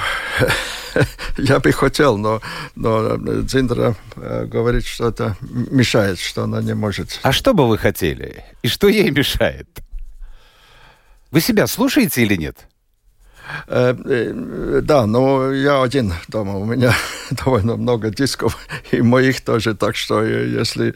я 1.37 1.59
бы 1.59 1.73
хотел, 1.73 2.17
но, 2.17 2.41
но 2.75 3.17
Дзиндра 3.17 3.97
э, 4.15 4.45
говорит, 4.45 4.85
что 4.85 5.09
это 5.09 5.35
мешает, 5.41 6.19
что 6.19 6.43
она 6.43 6.61
не 6.61 6.73
может. 6.73 7.19
А 7.21 7.33
что 7.33 7.53
бы 7.53 7.67
вы 7.67 7.77
хотели? 7.77 8.45
И 8.63 8.69
что 8.69 8.87
ей 8.87 9.11
мешает? 9.11 9.67
Вы 11.31 11.41
себя 11.41 11.67
слушаете 11.67 12.21
или 12.21 12.35
нет? 12.35 12.68
Э, 13.67 13.95
э, 14.05 14.81
да, 14.83 15.05
но 15.05 15.51
я 15.51 15.81
один 15.81 16.13
дома, 16.27 16.57
у 16.57 16.65
меня 16.65 16.93
довольно 17.31 17.75
много 17.75 18.09
дисков, 18.09 18.57
и 18.91 19.01
моих 19.01 19.41
тоже, 19.41 19.75
так 19.75 19.95
что 19.95 20.23
если 20.23 20.93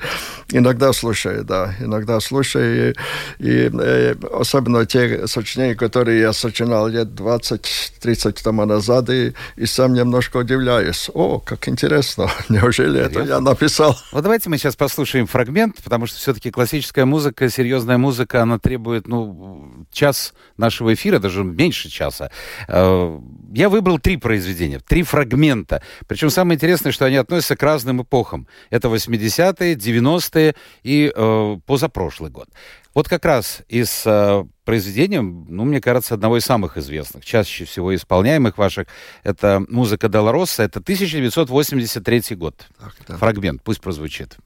иногда 0.51 0.93
слушаю, 0.93 1.43
да, 1.43 1.75
иногда 1.79 2.19
слушаю, 2.19 2.95
и, 3.39 3.45
и 3.45 3.69
э, 3.74 4.15
особенно 4.33 4.86
те 4.86 5.27
сочинения, 5.27 5.75
которые 5.75 6.22
я 6.22 6.33
сочинял 6.33 6.88
лет 6.88 7.10
20-30 7.10 8.43
тому 8.43 8.65
назад, 8.65 9.10
и, 9.10 9.33
и 9.55 9.65
сам 9.65 9.93
немножко 9.93 10.38
удивляюсь. 10.38 11.10
О, 11.13 11.39
как 11.39 11.67
интересно, 11.67 12.29
неужели 12.50 13.00
Интересно? 13.00 13.19
это 13.19 13.29
я 13.29 13.39
написал? 13.39 13.98
Вот 14.12 14.24
давайте 14.24 14.50
мы 14.50 14.57
сейчас 14.57 14.75
послушаем 14.75 15.27
фрагмент, 15.27 15.81
потому 15.83 16.07
что 16.07 16.17
все-таки 16.17 16.51
классическая 16.51 17.05
музыка, 17.05 17.50
серьезная 17.50 17.98
музыка, 17.98 18.41
она 18.41 18.60
требует, 18.60 19.07
ну, 19.07 19.86
час 19.91 20.33
нашего 20.57 20.93
эфира, 20.93 21.19
даже 21.19 21.43
меньше 21.43 21.89
часа. 21.89 22.29
Э, 22.68 23.20
я 23.54 23.70
выбрал 23.70 24.00
три 24.00 24.18
произведения, 24.18 24.80
три 24.80 25.04
фрагмента. 25.04 25.82
Причем 26.08 26.30
самое 26.30 26.56
интересное, 26.56 26.92
что 26.92 27.06
они 27.06 27.18
относятся 27.18 27.56
к 27.56 27.64
разным 27.64 28.02
эпохам. 28.02 28.48
Это 28.70 28.88
80-е, 28.88 29.76
90-е 29.76 30.56
и 30.84 31.12
э, 31.16 31.58
позапрошлый 31.66 32.32
год. 32.32 32.50
Вот 32.94 33.10
как 33.10 33.26
раз 33.26 33.64
из 33.70 34.04
э, 34.06 34.44
произведения, 34.66 35.22
ну, 35.22 35.66
мне 35.66 35.82
кажется, 35.82 36.14
одного 36.14 36.38
из 36.38 36.46
самых 36.46 36.78
известных, 36.78 37.26
чаще 37.26 37.66
всего 37.66 37.96
исполняемых 37.96 38.58
ваших, 38.58 38.88
это 39.24 39.64
музыка 39.68 40.10
Долороса, 40.10 40.64
это 40.64 40.80
1983 40.80 42.36
год. 42.36 42.68
Так, 42.80 42.96
да. 43.08 43.18
Фрагмент, 43.18 43.64
пусть 43.64 43.82
прозвучит. 43.82 44.38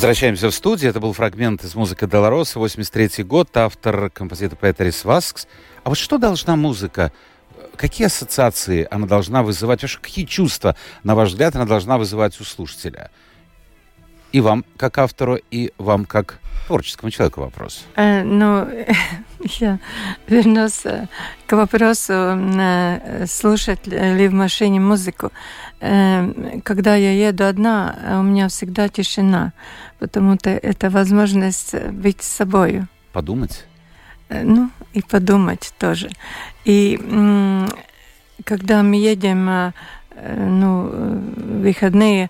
Возвращаемся 0.00 0.48
в 0.48 0.54
студию. 0.54 0.88
Это 0.88 0.98
был 0.98 1.12
фрагмент 1.12 1.62
из 1.62 1.74
музыки 1.74 2.06
Долороса, 2.06 2.58
83 2.58 3.22
год, 3.22 3.54
автор, 3.54 4.08
композитор 4.08 4.56
Петерис 4.56 5.04
Васкс. 5.04 5.46
А 5.84 5.90
вот 5.90 5.98
что 5.98 6.16
должна 6.16 6.56
музыка, 6.56 7.12
какие 7.76 8.06
ассоциации 8.06 8.88
она 8.90 9.06
должна 9.06 9.42
вызывать, 9.42 9.82
вообще 9.82 9.98
какие 10.00 10.24
чувства, 10.24 10.74
на 11.04 11.14
ваш 11.14 11.28
взгляд, 11.28 11.54
она 11.54 11.66
должна 11.66 11.98
вызывать 11.98 12.40
у 12.40 12.44
слушателя? 12.44 13.10
И 14.32 14.40
вам, 14.40 14.64
как 14.78 14.96
автору, 14.96 15.38
и 15.50 15.70
вам, 15.76 16.06
как 16.06 16.38
творческому 16.66 17.10
человеку 17.10 17.42
вопрос. 17.42 17.84
Э, 17.96 18.22
ну, 18.22 18.66
я 19.60 19.78
вернусь 20.28 20.86
э, 20.86 21.08
к 21.46 21.52
вопросу, 21.52 22.12
э, 22.12 23.26
слушать 23.26 23.86
ли 23.86 24.28
в 24.28 24.32
машине 24.32 24.80
музыку. 24.80 25.30
Э, 25.80 26.60
когда 26.62 26.94
я 26.94 27.28
еду 27.28 27.44
одна, 27.44 28.18
у 28.20 28.22
меня 28.22 28.48
всегда 28.48 28.88
тишина, 28.88 29.52
потому 29.98 30.36
что 30.36 30.50
это 30.50 30.90
возможность 30.90 31.74
быть 31.92 32.22
собой. 32.22 32.82
Подумать? 33.12 33.64
Э, 34.28 34.42
ну, 34.44 34.70
и 34.92 35.02
подумать 35.02 35.72
тоже. 35.78 36.10
И 36.64 36.98
когда 38.44 38.82
мы 38.82 38.96
едем 38.96 39.48
э, 39.48 39.72
ну, 40.36 41.22
выходные, 41.62 42.28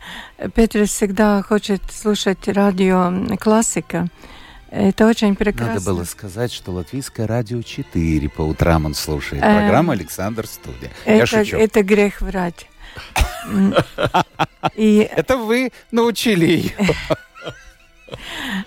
Петр 0.54 0.86
всегда 0.86 1.42
хочет 1.42 1.82
слушать 1.90 2.46
радио 2.48 3.36
классика. 3.36 4.08
Это 4.70 5.08
очень 5.08 5.34
прекрасно. 5.34 5.74
Надо 5.74 5.84
было 5.84 6.04
сказать, 6.04 6.52
что 6.52 6.70
Латвийское 6.70 7.26
радио 7.26 7.60
4 7.60 8.28
по 8.28 8.42
утрам 8.42 8.86
он 8.86 8.94
слушает. 8.94 9.42
Программа 9.42 9.94
«Александр 9.94 10.46
Студия». 10.46 10.90
Это, 11.04 11.16
Я 11.16 11.26
шучу. 11.26 11.56
Это 11.56 11.82
грех 11.82 12.20
врать. 12.20 12.69
И... 14.76 15.08
Это 15.16 15.36
вы 15.36 15.72
научили 15.90 16.44
ее. 16.46 16.72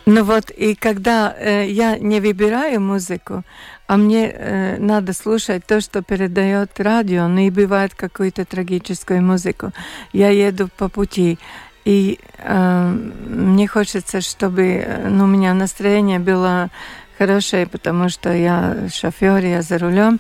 Ну 0.06 0.24
вот, 0.24 0.50
и 0.52 0.74
когда 0.74 1.36
э, 1.38 1.68
я 1.70 1.98
не 1.98 2.22
выбираю 2.22 2.80
музыку, 2.80 3.44
а 3.88 3.98
мне 3.98 4.32
э, 4.32 4.78
надо 4.78 5.14
слушать 5.14 5.66
то, 5.66 5.82
что 5.82 6.02
передает 6.02 6.80
радио, 6.80 7.28
ну 7.28 7.42
и 7.42 7.50
бывает 7.50 7.94
какую-то 7.94 8.46
трагическую 8.46 9.22
музыку, 9.22 9.74
я 10.14 10.30
еду 10.30 10.70
по 10.78 10.88
пути, 10.88 11.38
и 11.86 12.20
э, 12.38 12.98
мне 13.28 13.68
хочется, 13.68 14.22
чтобы 14.22 14.64
э, 14.64 15.10
ну, 15.10 15.26
у 15.26 15.28
меня 15.28 15.54
настроение 15.54 16.20
было 16.20 16.70
хорошее, 17.18 17.68
потому 17.68 18.10
что 18.10 18.34
я 18.34 18.90
шофер, 18.94 19.46
я 19.46 19.62
за 19.62 19.78
рулем. 19.78 20.20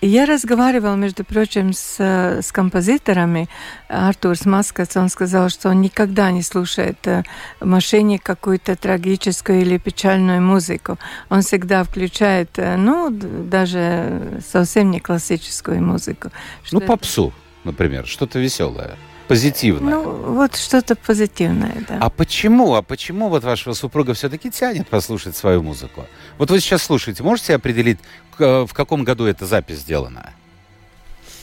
И 0.00 0.08
я 0.08 0.26
разговаривал, 0.26 0.96
между 0.96 1.24
прочим, 1.24 1.72
с, 1.72 2.00
с 2.00 2.52
композиторами. 2.52 3.48
Артур 3.88 4.36
Маскац, 4.44 4.96
он 4.96 5.08
сказал, 5.08 5.48
что 5.48 5.68
он 5.68 5.80
никогда 5.80 6.30
не 6.30 6.42
слушает 6.42 6.98
э, 7.06 7.22
в 7.60 7.66
машине 7.66 8.18
какую-то 8.18 8.74
трагическую 8.74 9.60
или 9.60 9.78
печальную 9.78 10.42
музыку. 10.42 10.98
Он 11.30 11.42
всегда 11.42 11.84
включает, 11.84 12.50
э, 12.58 12.76
ну, 12.76 13.10
даже 13.10 14.40
совсем 14.44 14.90
не 14.90 14.98
классическую 14.98 15.82
музыку. 15.82 16.30
Ну, 16.72 16.80
попсу, 16.80 17.32
например, 17.64 18.06
что-то 18.06 18.40
веселое 18.40 18.96
позитивное. 19.32 19.94
Ну, 19.94 20.34
вот 20.34 20.56
что-то 20.56 20.94
позитивное, 20.94 21.84
да. 21.88 21.98
А 22.00 22.10
почему? 22.10 22.74
А 22.74 22.82
почему 22.82 23.28
вот 23.28 23.44
вашего 23.44 23.74
супруга 23.74 24.12
все-таки 24.14 24.50
тянет 24.50 24.88
послушать 24.88 25.36
свою 25.36 25.62
музыку? 25.62 26.06
Вот 26.38 26.50
вы 26.50 26.60
сейчас 26.60 26.82
слушаете, 26.82 27.22
можете 27.22 27.54
определить, 27.54 27.98
в 28.38 28.70
каком 28.72 29.04
году 29.04 29.24
эта 29.24 29.46
запись 29.46 29.78
сделана? 29.78 30.32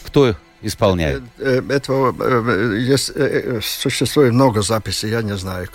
Кто 0.04 0.36
исполняет? 0.62 1.24
Э, 1.38 1.62
э, 1.68 1.74
этого 1.74 2.16
э, 2.20 2.78
есть, 2.80 3.12
существует 3.64 4.34
много 4.34 4.62
записей, 4.62 5.10
я 5.10 5.22
не 5.22 5.36
знаю, 5.38 5.68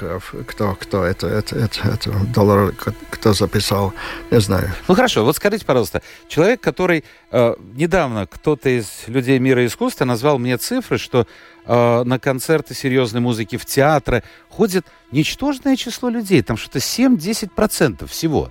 кто, 0.46 0.74
кто 0.74 1.04
это, 1.04 1.26
это, 1.26 1.56
это, 1.56 1.88
это 1.88 2.10
доллар, 2.34 2.74
кто 3.10 3.32
записал, 3.32 3.92
не 4.30 4.40
знаю. 4.40 4.70
Ну 4.88 4.94
хорошо, 4.94 5.24
вот 5.24 5.36
скажите, 5.36 5.64
пожалуйста, 5.64 6.02
человек, 6.28 6.60
который 6.60 7.04
э, 7.30 7.54
недавно 7.74 8.26
кто-то 8.26 8.68
из 8.68 9.04
людей 9.06 9.38
мира 9.38 9.64
искусства 9.64 10.04
назвал 10.04 10.38
мне 10.38 10.56
цифры, 10.58 10.98
что 10.98 11.26
э, 11.66 12.02
на 12.04 12.18
концерты 12.18 12.74
серьезной 12.74 13.20
музыки 13.20 13.56
в 13.56 13.64
театры 13.64 14.22
ходит 14.48 14.86
ничтожное 15.10 15.76
число 15.76 16.08
людей, 16.08 16.42
там 16.42 16.56
что-то 16.56 16.78
7-10% 16.78 18.06
всего 18.06 18.50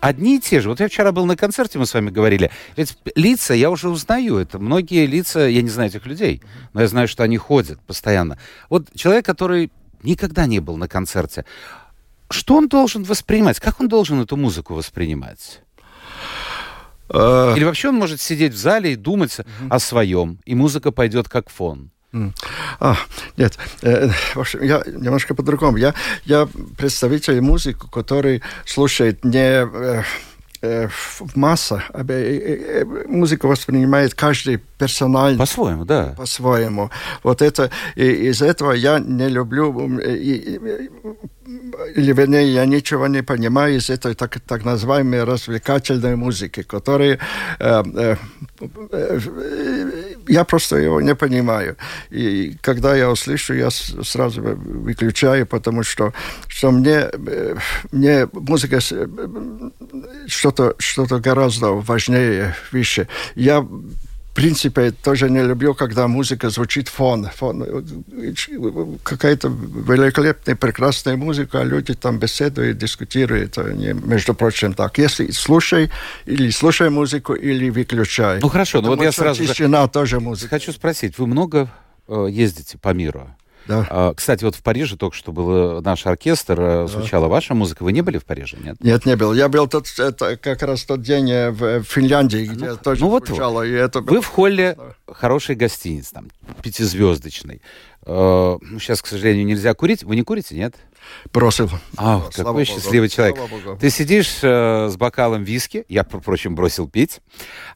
одни 0.00 0.36
и 0.36 0.40
те 0.40 0.60
же. 0.60 0.68
Вот 0.68 0.80
я 0.80 0.88
вчера 0.88 1.12
был 1.12 1.26
на 1.26 1.36
концерте, 1.36 1.78
мы 1.78 1.86
с 1.86 1.94
вами 1.94 2.10
говорили. 2.10 2.50
Ведь 2.76 2.96
лица 3.14 3.54
я 3.54 3.70
уже 3.70 3.88
узнаю. 3.88 4.36
Это 4.36 4.58
многие 4.58 5.06
лица, 5.06 5.46
я 5.46 5.62
не 5.62 5.68
знаю 5.68 5.90
этих 5.90 6.06
людей, 6.06 6.42
но 6.72 6.80
я 6.80 6.88
знаю, 6.88 7.08
что 7.08 7.22
они 7.22 7.36
ходят 7.36 7.80
постоянно. 7.80 8.38
Вот 8.68 8.88
человек, 8.94 9.24
который 9.24 9.70
никогда 10.02 10.46
не 10.46 10.60
был 10.60 10.76
на 10.76 10.88
концерте, 10.88 11.44
что 12.30 12.56
он 12.56 12.68
должен 12.68 13.04
воспринимать? 13.04 13.58
Как 13.60 13.80
он 13.80 13.88
должен 13.88 14.20
эту 14.20 14.36
музыку 14.36 14.74
воспринимать? 14.74 15.62
А. 17.08 17.54
Или 17.56 17.64
вообще 17.64 17.88
он 17.88 17.96
может 17.96 18.20
сидеть 18.20 18.52
в 18.52 18.58
зале 18.58 18.92
и 18.92 18.96
думать 18.96 19.38
о 19.70 19.78
своем, 19.78 20.38
и 20.44 20.54
музыка 20.54 20.92
пойдет 20.92 21.28
как 21.28 21.48
фон? 21.48 21.90
А, 22.80 22.96
нет, 23.36 23.58
э, 23.82 24.08
в 24.34 24.40
общем, 24.40 24.62
я 24.62 24.82
немножко 24.86 25.34
по-другому. 25.34 25.76
Я, 25.76 25.94
я 26.24 26.48
представитель 26.76 27.40
музыки, 27.40 27.84
который 27.92 28.42
слушает 28.64 29.24
не 29.24 29.64
э, 29.64 30.02
э, 30.62 30.88
в 30.88 31.36
масса, 31.36 31.84
а, 31.92 32.02
э, 32.08 32.82
э, 32.82 32.84
музыку 33.06 33.48
воспринимает 33.48 34.14
каждый 34.14 34.58
персонально. 34.78 35.38
По-своему, 35.38 35.84
да. 35.84 36.14
По-своему. 36.16 36.90
Вот 37.22 37.42
это, 37.42 37.70
и 37.94 38.06
из 38.30 38.42
этого 38.42 38.72
я 38.72 38.98
не 38.98 39.28
люблю, 39.28 39.98
и, 40.00 40.58
или 41.94 42.12
вернее, 42.12 42.52
я 42.52 42.64
ничего 42.66 43.06
не 43.06 43.22
понимаю 43.22 43.76
из 43.76 43.90
этой 43.90 44.14
так, 44.14 44.40
так 44.40 44.64
называемой 44.64 45.24
развлекательной 45.24 46.16
музыки, 46.16 46.62
которая 46.62 47.18
э, 47.58 47.82
э, 47.96 48.16
я 50.28 50.44
просто 50.44 50.76
его 50.76 51.00
не 51.00 51.14
понимаю. 51.14 51.76
И 52.10 52.56
когда 52.60 52.96
я 52.96 53.10
услышу, 53.10 53.54
я 53.54 53.70
сразу 53.70 54.42
выключаю, 54.42 55.46
потому 55.46 55.82
что, 55.82 56.12
что 56.46 56.70
мне, 56.70 57.08
э, 57.12 57.56
мне 57.92 58.28
музыка 58.32 58.80
что-то 60.26 60.74
что 60.78 61.06
гораздо 61.06 61.72
важнее, 61.72 62.54
выше. 62.72 63.08
Я 63.34 63.66
принципе, 64.40 64.90
тоже 64.90 65.30
не 65.30 65.42
люблю, 65.42 65.74
когда 65.74 66.06
музыка 66.08 66.50
звучит 66.50 66.88
фон. 66.88 67.28
фон. 67.34 67.64
Какая-то 69.02 69.48
великолепная, 69.48 70.56
прекрасная 70.56 71.16
музыка, 71.16 71.60
а 71.60 71.64
люди 71.64 71.94
там 71.94 72.18
беседуют, 72.18 72.78
дискутируют. 72.78 73.58
Они, 73.58 73.92
между 73.92 74.34
прочим, 74.34 74.74
так. 74.74 74.98
Если 74.98 75.30
слушай, 75.32 75.90
или 76.26 76.50
слушай 76.50 76.90
музыку, 76.90 77.34
или 77.34 77.70
выключай. 77.70 78.38
Ну 78.40 78.48
хорошо, 78.48 78.80
ну 78.80 78.88
вот 78.88 79.02
я 79.02 79.12
сразу... 79.12 79.44
Тишина 79.44 79.82
же... 79.82 79.88
тоже 79.88 80.20
музыка. 80.20 80.50
Хочу 80.50 80.72
спросить, 80.72 81.18
вы 81.18 81.26
много 81.26 81.68
э, 82.06 82.28
ездите 82.30 82.78
по 82.78 82.94
миру? 82.94 83.28
Да. 83.68 83.86
А, 83.90 84.14
кстати, 84.14 84.42
вот 84.44 84.54
в 84.54 84.62
Париже 84.62 84.96
только 84.96 85.14
что 85.14 85.30
был 85.30 85.80
наш 85.82 86.06
оркестр, 86.06 86.60
э, 86.60 86.64
да. 86.64 86.86
звучала 86.86 87.28
ваша 87.28 87.54
музыка. 87.54 87.84
Вы 87.84 87.92
не 87.92 88.00
были 88.00 88.18
в 88.18 88.24
Париже, 88.24 88.56
нет? 88.62 88.76
Нет, 88.80 89.06
не 89.06 89.14
был. 89.14 89.34
Я 89.34 89.48
был 89.48 89.68
тот, 89.68 89.86
это 89.98 90.36
как 90.36 90.62
раз 90.62 90.84
тот 90.84 91.02
день 91.02 91.30
э, 91.30 91.50
в 91.50 91.82
Финляндии, 91.82 92.46
где 92.46 92.70
ну, 92.70 92.76
тоже 92.76 93.02
ну, 93.02 93.10
вот 93.10 93.28
звучало. 93.28 93.62
И 93.62 93.72
это 93.72 94.00
Вы 94.00 94.20
в 94.20 94.26
холле 94.26 94.76
да. 94.76 95.14
хорошей 95.14 95.54
гостиницы, 95.54 96.14
там, 96.14 96.30
пятизвездочной. 96.62 97.62
Сейчас, 98.04 99.02
к 99.02 99.06
сожалению, 99.06 99.44
нельзя 99.44 99.74
курить. 99.74 100.02
Вы 100.02 100.16
не 100.16 100.22
курите, 100.22 100.54
нет? 100.54 100.74
Бросил. 101.32 101.68
А, 101.96 102.20
Слава 102.20 102.30
какой 102.30 102.64
Богу. 102.64 102.64
счастливый 102.64 103.08
человек. 103.08 103.36
Ты 103.80 103.90
сидишь 103.90 104.38
э, 104.42 104.88
с 104.90 104.96
бокалом 104.96 105.42
виски, 105.42 105.84
я, 105.88 106.04
впрочем, 106.04 106.54
бросил 106.54 106.88
пить, 106.88 107.20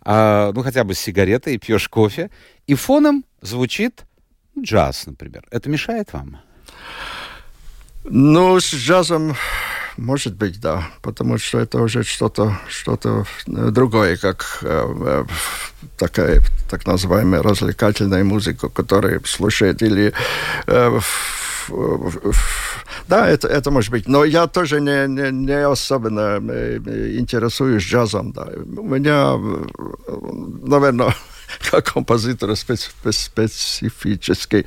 э, 0.05 0.53
ну, 0.55 0.63
хотя 0.63 0.85
бы 0.85 0.95
с 0.95 1.01
сигаретой, 1.01 1.59
пьешь 1.59 1.89
кофе, 1.89 2.31
и 2.67 2.75
фоном 2.75 3.25
звучит 3.41 4.05
Джаз, 4.61 5.07
например. 5.07 5.45
Это 5.51 5.69
мешает 5.71 6.13
вам? 6.13 6.39
Ну, 8.05 8.59
с 8.61 8.75
джазом, 8.75 9.37
может 9.97 10.35
быть, 10.35 10.61
да. 10.61 10.89
Потому 11.03 11.39
что 11.39 11.59
это 11.59 11.81
уже 11.81 12.03
что-то 12.03 12.59
что, 12.69 12.95
-то, 12.95 13.27
другое, 13.71 14.17
как 14.17 14.59
э, 14.63 15.25
такая 15.97 16.43
так 16.71 16.87
называемая 16.87 17.43
развлекательная 17.43 18.25
музыка, 18.25 18.69
которая 18.69 19.21
слушает 19.25 19.83
или... 19.83 20.13
Э, 20.67 21.01
да, 23.09 23.29
это, 23.29 23.49
это 23.49 23.71
может 23.71 23.91
быть. 23.91 24.09
Но 24.09 24.25
я 24.25 24.47
тоже 24.47 24.81
не, 24.81 25.07
не, 25.07 25.31
не 25.31 25.67
особенно 25.67 26.41
э, 26.53 27.17
интересуюсь 27.19 27.85
джазом. 27.85 28.33
Да. 28.33 28.49
У 28.77 28.89
меня, 28.89 29.39
наверное, 30.67 31.15
как 31.71 31.93
композитора 31.93 32.55
специ 32.55 32.91
специфический 33.11 34.67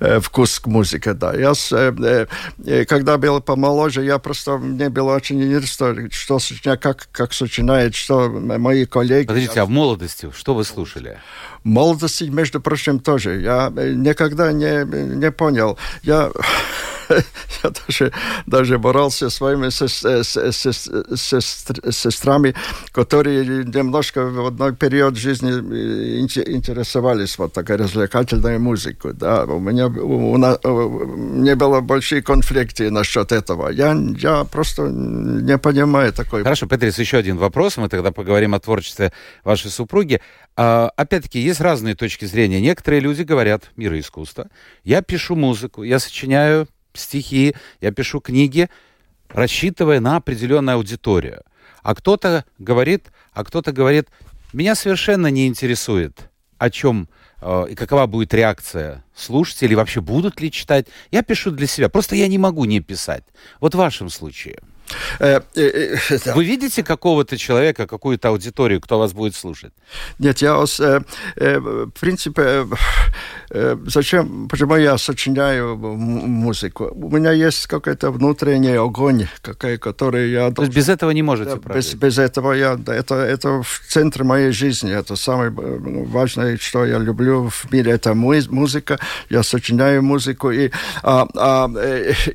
э, 0.00 0.20
вкус 0.20 0.58
к 0.58 0.66
музыке, 0.66 1.14
да. 1.14 1.34
Я, 1.34 1.52
э, 1.72 2.26
э, 2.66 2.84
когда 2.84 3.18
был 3.18 3.40
помоложе, 3.40 4.04
я 4.04 4.18
просто, 4.18 4.58
мне 4.58 4.88
было 4.88 5.14
очень 5.14 5.42
интересно, 5.42 6.10
что 6.10 6.38
как, 6.76 7.08
как 7.12 7.32
сочиняет, 7.32 7.94
что 7.94 8.28
мои 8.28 8.86
коллеги... 8.86 9.26
Подождите, 9.26 9.60
а 9.60 9.64
в 9.64 9.70
молодости 9.70 10.30
что 10.36 10.54
вы 10.54 10.64
слушали? 10.64 11.18
Молодости, 11.64 12.24
между 12.24 12.60
прочим, 12.60 12.98
тоже. 12.98 13.40
Я 13.40 13.70
никогда 13.70 14.52
не, 14.52 14.84
не 14.84 15.30
понял. 15.30 15.78
Я 16.02 16.32
я 17.64 17.70
даже, 17.86 18.12
даже 18.46 18.78
боролся 18.78 19.30
с 19.30 19.34
своими 19.34 19.70
сестрами, 21.90 22.54
которые 22.92 23.64
немножко 23.64 24.24
в 24.24 24.46
одной 24.46 24.74
период 24.74 25.16
жизни 25.16 25.50
интересовались 25.50 27.38
вот 27.38 27.52
такой 27.52 27.76
развлекательной 27.76 28.58
музыкой. 28.58 29.12
Да. 29.14 29.44
У 29.44 29.58
меня 29.58 29.86
у, 29.86 30.36
нас, 30.36 30.58
не 30.64 31.54
было 31.54 31.80
большие 31.80 32.22
конфликты 32.22 32.90
насчет 32.90 33.32
этого. 33.32 33.68
Я, 33.68 33.96
я 34.18 34.44
просто 34.44 34.82
не 34.82 35.58
понимаю 35.58 36.12
такой... 36.12 36.42
Хорошо, 36.42 36.66
Петрис, 36.66 36.98
еще 36.98 37.18
один 37.18 37.36
вопрос. 37.36 37.76
Мы 37.76 37.88
тогда 37.88 38.12
поговорим 38.12 38.54
о 38.54 38.60
творчестве 38.60 39.12
вашей 39.44 39.70
супруги. 39.70 40.20
А, 40.56 40.90
опять-таки, 40.96 41.40
есть 41.40 41.60
разные 41.60 41.94
точки 41.94 42.26
зрения. 42.26 42.60
Некоторые 42.60 43.00
люди 43.00 43.22
говорят, 43.22 43.70
мир 43.76 43.98
искусства. 43.98 44.48
Я 44.84 45.02
пишу 45.02 45.34
музыку, 45.34 45.82
я 45.82 45.98
сочиняю 45.98 46.68
стихи, 46.94 47.54
я 47.80 47.92
пишу 47.92 48.20
книги, 48.20 48.68
рассчитывая 49.28 50.00
на 50.00 50.16
определенную 50.16 50.76
аудиторию. 50.76 51.42
А 51.82 51.94
кто-то 51.94 52.44
говорит, 52.58 53.10
а 53.32 53.44
кто-то 53.44 53.72
говорит, 53.72 54.08
меня 54.52 54.74
совершенно 54.74 55.28
не 55.28 55.46
интересует, 55.46 56.30
о 56.58 56.70
чем 56.70 57.08
э, 57.40 57.66
и 57.70 57.74
какова 57.74 58.06
будет 58.06 58.34
реакция 58.34 59.04
слушателей, 59.14 59.74
вообще 59.74 60.00
будут 60.00 60.40
ли 60.40 60.50
читать. 60.50 60.86
Я 61.10 61.22
пишу 61.22 61.50
для 61.50 61.66
себя, 61.66 61.88
просто 61.88 62.14
я 62.14 62.28
не 62.28 62.38
могу 62.38 62.64
не 62.64 62.80
писать. 62.80 63.24
Вот 63.60 63.74
в 63.74 63.78
вашем 63.78 64.10
случае. 64.10 64.58
Э, 65.18 65.40
э, 65.56 65.96
э, 66.10 66.32
Вы 66.34 66.44
видите 66.44 66.82
какого-то 66.82 67.36
человека, 67.36 67.86
какую-то 67.86 68.28
аудиторию, 68.28 68.80
кто 68.80 68.98
вас 68.98 69.12
будет 69.12 69.34
слушать? 69.34 69.72
Нет, 70.18 70.42
я, 70.42 70.56
в 70.56 71.90
принципе, 72.00 72.66
зачем, 73.86 74.48
почему 74.48 74.76
я 74.76 74.98
сочиняю 74.98 75.76
музыку? 75.76 76.90
У 76.94 77.10
меня 77.10 77.32
есть 77.32 77.66
какой-то 77.66 78.10
внутренний 78.10 78.76
огонь, 78.76 79.26
какой, 79.42 79.78
который 79.78 80.30
я... 80.30 80.50
То 80.50 80.62
есть 80.62 80.74
без 80.74 80.88
этого 80.88 81.10
не 81.10 81.22
можете, 81.22 81.58
без, 81.74 81.94
без 81.94 82.18
этого 82.18 82.52
я... 82.52 82.78
Это, 82.86 83.14
это 83.14 83.62
в 83.62 83.80
центре 83.88 84.24
моей 84.24 84.52
жизни. 84.52 84.92
Это 84.92 85.16
самое 85.16 85.50
важное, 85.50 86.56
что 86.56 86.84
я 86.84 86.98
люблю 86.98 87.48
в 87.48 87.72
мире. 87.72 87.92
Это 87.92 88.14
музыка. 88.14 88.98
Я 89.30 89.42
сочиняю 89.42 90.02
музыку. 90.02 90.50
И 90.50 90.70
а, 91.02 91.26
а, 91.36 91.68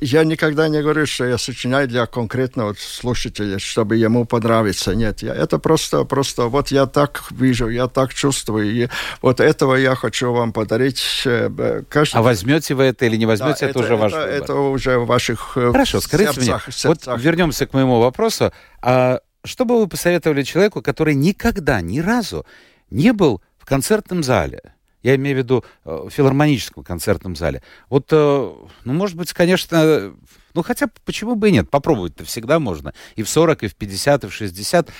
я 0.00 0.24
никогда 0.24 0.68
не 0.68 0.82
говорю, 0.82 1.06
что 1.06 1.24
я 1.24 1.38
сочиняю 1.38 1.88
для 1.88 2.06
конкретного 2.06 2.47
конкретного 2.48 2.74
слушателя, 2.78 3.58
чтобы 3.58 3.96
ему 3.96 4.24
понравиться. 4.24 4.94
Нет, 4.94 5.22
я, 5.22 5.34
это 5.34 5.58
просто, 5.58 6.04
просто 6.04 6.44
вот 6.48 6.70
я 6.70 6.86
так 6.86 7.22
вижу, 7.30 7.68
я 7.68 7.88
так 7.88 8.14
чувствую, 8.14 8.70
и 8.70 8.88
вот 9.22 9.40
этого 9.40 9.74
я 9.74 9.94
хочу 9.94 10.32
вам 10.32 10.52
подарить. 10.52 11.22
Э, 11.26 11.82
каждый... 11.88 12.16
А 12.16 12.22
возьмете 12.22 12.74
вы 12.74 12.84
это 12.84 13.06
или 13.06 13.16
не 13.16 13.26
возьмете, 13.26 13.60
да, 13.60 13.70
это, 13.70 13.78
это 13.78 13.78
уже 13.80 13.96
ваш 13.96 14.12
это, 14.12 14.20
выбор. 14.20 14.42
Это 14.42 14.54
уже 14.54 14.98
в 14.98 15.06
ваших 15.06 15.52
э, 15.56 15.72
Хорошо, 15.72 16.00
скажите 16.00 16.32
сердцах, 16.32 16.66
мне, 16.66 16.72
сердцах. 16.72 17.14
вот 17.14 17.22
вернемся 17.22 17.66
к 17.66 17.74
моему 17.74 18.00
вопросу. 18.00 18.52
А 18.82 19.20
что 19.44 19.64
бы 19.64 19.78
вы 19.78 19.88
посоветовали 19.88 20.42
человеку, 20.42 20.82
который 20.82 21.14
никогда, 21.14 21.80
ни 21.80 22.00
разу 22.00 22.46
не 22.90 23.12
был 23.12 23.42
в 23.58 23.66
концертном 23.66 24.22
зале? 24.22 24.74
Я 25.02 25.14
имею 25.16 25.36
в 25.36 25.38
виду 25.38 25.64
э, 25.84 26.06
в 26.06 26.10
филармоническом 26.10 26.82
концертном 26.84 27.36
зале. 27.36 27.62
Вот, 27.88 28.10
ну, 28.10 28.68
может 28.84 29.16
быть, 29.16 29.32
конечно, 29.32 30.12
ну, 30.54 30.62
хотя 30.62 30.88
почему 31.04 31.36
бы 31.36 31.50
и 31.50 31.52
нет? 31.52 31.70
Попробовать-то 31.70 32.24
всегда 32.24 32.58
можно. 32.58 32.92
И 33.16 33.22
в 33.22 33.28
40, 33.28 33.62
и 33.62 33.68
в 33.68 33.76
50, 33.76 34.24
и 34.24 34.26
в 34.26 34.34
60. 34.34 34.90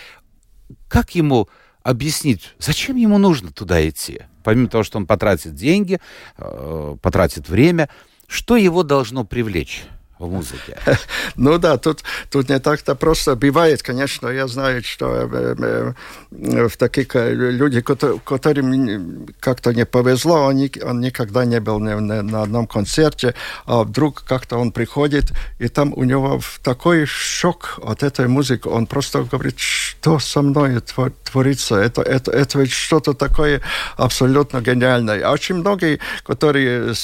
Как 0.89 1.15
ему 1.15 1.49
объяснить, 1.83 2.55
зачем 2.59 2.97
ему 2.97 3.19
нужно 3.19 3.51
туда 3.51 3.87
идти? 3.89 4.23
Помимо 4.45 4.69
того, 4.69 4.85
что 4.85 4.99
он 4.99 5.07
потратит 5.07 5.55
деньги, 5.55 6.01
э, 6.37 6.97
потратит 7.03 7.49
время, 7.49 7.89
что 8.27 8.57
его 8.57 8.83
должно 8.83 9.25
привлечь? 9.25 9.85
В 10.19 10.31
музыке. 10.31 10.77
Ну 11.37 11.59
да, 11.59 11.77
тут, 11.77 12.03
тут 12.31 12.49
не 12.49 12.59
так-то 12.59 12.95
просто. 12.95 13.37
Бывает, 13.37 13.83
конечно, 13.83 14.29
я 14.29 14.49
знаю, 14.49 14.83
что 14.83 15.07
э, 15.15 15.29
э, 15.33 15.93
э 16.33 16.69
в 16.69 16.77
таких 16.77 17.15
э, 17.15 17.33
люди, 17.35 17.81
которым 17.81 19.27
как-то 19.41 19.73
не 19.73 19.87
повезло, 19.87 20.47
он, 20.47 20.69
он 20.83 21.01
никогда 21.01 21.45
не 21.45 21.61
был 21.61 21.79
ни, 21.81 21.93
ни, 21.93 22.21
на 22.21 22.43
одном 22.43 22.67
концерте, 22.67 23.35
а 23.67 23.85
вдруг 23.85 24.25
как-то 24.25 24.57
он 24.57 24.73
приходит, 24.73 25.33
и 25.61 25.69
там 25.69 25.93
у 25.95 26.05
него 26.05 26.41
такой 26.63 27.07
шок 27.07 27.79
от 27.85 28.03
этой 28.03 28.27
музыки, 28.27 28.67
он 28.67 28.87
просто 28.87 29.23
говорит, 29.23 29.59
что 29.59 30.19
со 30.19 30.43
мной 30.43 30.81
творится, 31.25 31.77
это, 31.77 32.03
это, 32.03 32.33
это 32.33 32.59
ведь 32.59 32.73
что-то 32.73 33.15
такое 33.15 33.61
абсолютно 33.97 34.61
гениальное. 34.61 35.23
А 35.25 35.33
очень 35.33 35.57
многие, 35.57 36.01
которые 36.25 36.95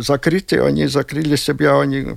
закрыты, 0.00 0.60
они 0.60 0.86
закрыли 0.86 1.36
себя, 1.36 1.80
они 1.80 2.14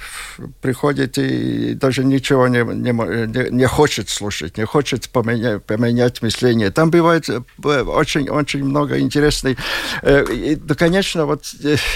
приходит 0.62 1.18
и 1.18 1.74
даже 1.74 2.04
ничего 2.04 2.48
не, 2.48 2.64
не, 2.64 3.50
не 3.52 3.68
хочет 3.68 4.10
слушать, 4.10 4.58
не 4.58 4.66
хочет 4.66 5.10
поменять, 5.10 5.64
поменять 5.64 6.22
мышление. 6.22 6.72
Там 6.72 6.90
бывает 6.90 7.30
очень-очень 7.64 8.64
много 8.64 9.00
интересных. 9.00 9.58
И, 10.04 10.56
да, 10.56 10.76
конечно, 10.76 11.26
вот 11.26 11.46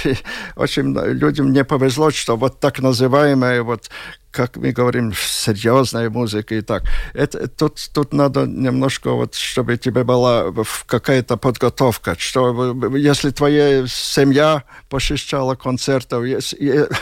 очень 0.55 0.93
людям 0.93 1.51
не 1.51 1.63
повезло, 1.63 2.11
что 2.11 2.37
вот 2.37 2.59
так 2.59 2.79
называемые 2.79 3.61
вот 3.61 3.89
как 4.37 4.55
мы 4.55 4.71
говорим, 4.71 5.13
серьезная 5.15 6.11
музыка 6.11 6.53
и 6.53 6.61
так. 6.61 6.83
Это, 7.15 7.47
тут, 7.47 7.89
тут 7.91 8.13
надо 8.13 8.45
немножко, 8.45 9.11
вот, 9.13 9.33
чтобы 9.33 9.77
тебе 9.77 10.03
была 10.03 10.53
какая-то 10.85 11.37
подготовка, 11.37 12.15
что 12.19 12.75
если 12.95 13.31
твоя 13.31 13.87
семья 13.87 14.63
посещала 14.89 15.55
концертов, 15.55 16.23
и, 16.23 16.37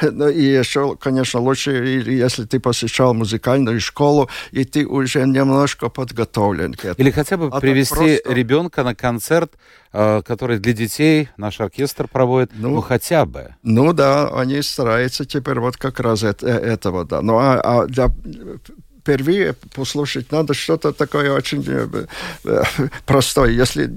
ну, 0.01 0.29
и 0.29 0.43
еще, 0.43 0.95
конечно, 0.95 1.41
лучше, 1.41 1.71
если 2.07 2.45
ты 2.45 2.61
посещал 2.61 3.13
музыкальную 3.13 3.81
школу, 3.81 4.29
и 4.51 4.63
ты 4.63 4.87
уже 4.87 5.25
немножко 5.25 5.89
подготовлен 5.89 6.73
к 6.73 6.85
этому. 6.85 6.95
Или 6.97 7.11
хотя 7.11 7.35
бы 7.35 7.49
а 7.51 7.59
привести 7.59 7.95
просто... 7.95 8.33
ребенка 8.33 8.83
на 8.83 8.95
концерт, 8.95 9.51
Э, 9.97 10.21
который 10.25 10.59
для 10.59 10.73
детей 10.73 11.29
наш 11.37 11.61
оркестр 11.61 12.09
проводит, 12.09 12.51
ну, 12.53 12.69
ну 12.69 12.81
хотя 12.81 13.25
бы. 13.25 13.55
Ну 13.63 13.93
да, 13.93 14.27
они 14.27 14.61
стараются 14.61 15.23
теперь 15.23 15.61
вот 15.61 15.77
как 15.77 16.01
раз 16.01 16.21
это, 16.21 16.45
э, 16.47 16.51
этого, 16.51 17.05
да. 17.05 17.21
no 17.25 17.39
a, 17.39 17.59
a 17.63 17.87
впервые 19.05 19.53
послушать 19.75 20.31
надо 20.31 20.55
что-то 20.55 20.91
такое 20.91 21.31
очень 21.31 21.63
э, 21.67 22.07
э, 22.43 22.63
простое. 23.05 23.51
Если, 23.51 23.91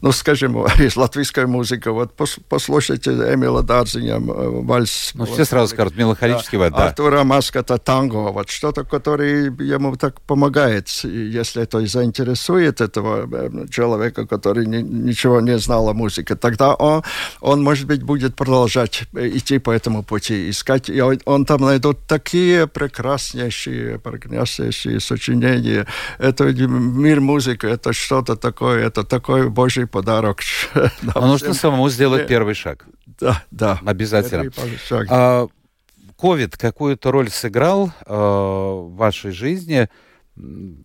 ну, 0.00 0.12
скажем, 0.12 0.64
из 0.78 0.96
латвийской 0.96 1.46
музыки, 1.46 1.88
вот 1.88 2.14
послушайте 2.48 3.10
Эмила 3.10 3.62
Дарзиня 3.62 4.14
э, 4.14 4.18
вальс. 4.18 5.10
Ну, 5.14 5.26
все 5.26 5.44
сразу 5.44 5.74
скажут, 5.74 5.96
меланхолический 5.96 6.58
да, 6.58 6.70
да. 6.70 6.86
Артура 6.86 7.22
Маската 7.22 7.76
танго, 7.76 8.32
вот 8.32 8.48
что-то, 8.48 8.84
которое 8.84 9.50
ему 9.50 9.96
так 9.96 10.22
помогает, 10.22 10.88
если 10.88 11.62
это 11.62 11.84
заинтересует 11.86 12.80
этого 12.80 13.28
человека, 13.68 14.26
который 14.26 14.66
ни, 14.66 14.78
ничего 14.78 15.40
не 15.42 15.58
знал 15.58 15.90
о 15.90 15.92
музыке, 15.92 16.34
тогда 16.34 16.74
он, 16.74 17.02
он, 17.42 17.62
может 17.62 17.86
быть, 17.86 18.02
будет 18.02 18.36
продолжать 18.36 19.02
идти 19.12 19.58
по 19.58 19.70
этому 19.70 20.02
пути, 20.02 20.48
искать, 20.48 20.88
и 20.88 21.00
он, 21.02 21.20
он 21.26 21.44
там 21.44 21.60
найдет 21.60 21.98
такие 22.08 22.66
прекраснейшие 22.66 23.98
настоящие 24.38 25.00
сочинения. 25.00 25.86
Это 26.18 26.44
мир 26.44 27.20
музыки, 27.20 27.66
это 27.66 27.92
что-то 27.92 28.36
такое, 28.36 28.86
это 28.86 29.04
такой 29.04 29.48
божий 29.50 29.86
подарок. 29.86 30.40
Но 31.02 31.26
нужно 31.26 31.54
самому 31.54 31.88
сделать 31.90 32.26
первый 32.26 32.54
шаг. 32.54 32.86
Да, 33.18 33.42
да. 33.50 33.80
Обязательно. 33.84 34.50
А, 35.08 35.46
ковид 36.16 36.56
какую-то 36.56 37.10
роль 37.10 37.30
сыграл 37.30 37.92
э, 38.06 38.14
в 38.14 38.94
вашей 38.96 39.32
жизни? 39.32 39.88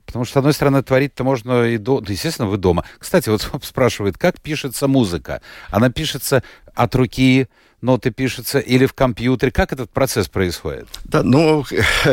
Потому 0.06 0.26
что, 0.26 0.34
с 0.34 0.38
одной 0.38 0.54
стороны, 0.54 0.84
творить-то 0.84 1.24
можно 1.24 1.64
и 1.64 1.78
до... 1.78 2.04
Естественно, 2.06 2.48
вы 2.48 2.58
дома. 2.58 2.86
Кстати, 2.98 3.30
вот 3.30 3.50
спрашивают, 3.64 4.18
как 4.18 4.42
пишется 4.42 4.88
музыка? 4.88 5.42
Она 5.70 5.90
пишется 5.90 6.44
от 6.74 6.96
руки, 6.96 7.48
ноты 7.86 8.12
пишутся 8.12 8.60
или 8.60 8.86
в 8.86 8.94
компьютере? 8.94 9.52
Как 9.52 9.72
этот 9.72 9.90
процесс 9.90 10.28
происходит? 10.28 10.88
Да, 11.06 11.24
ну, 11.24 11.64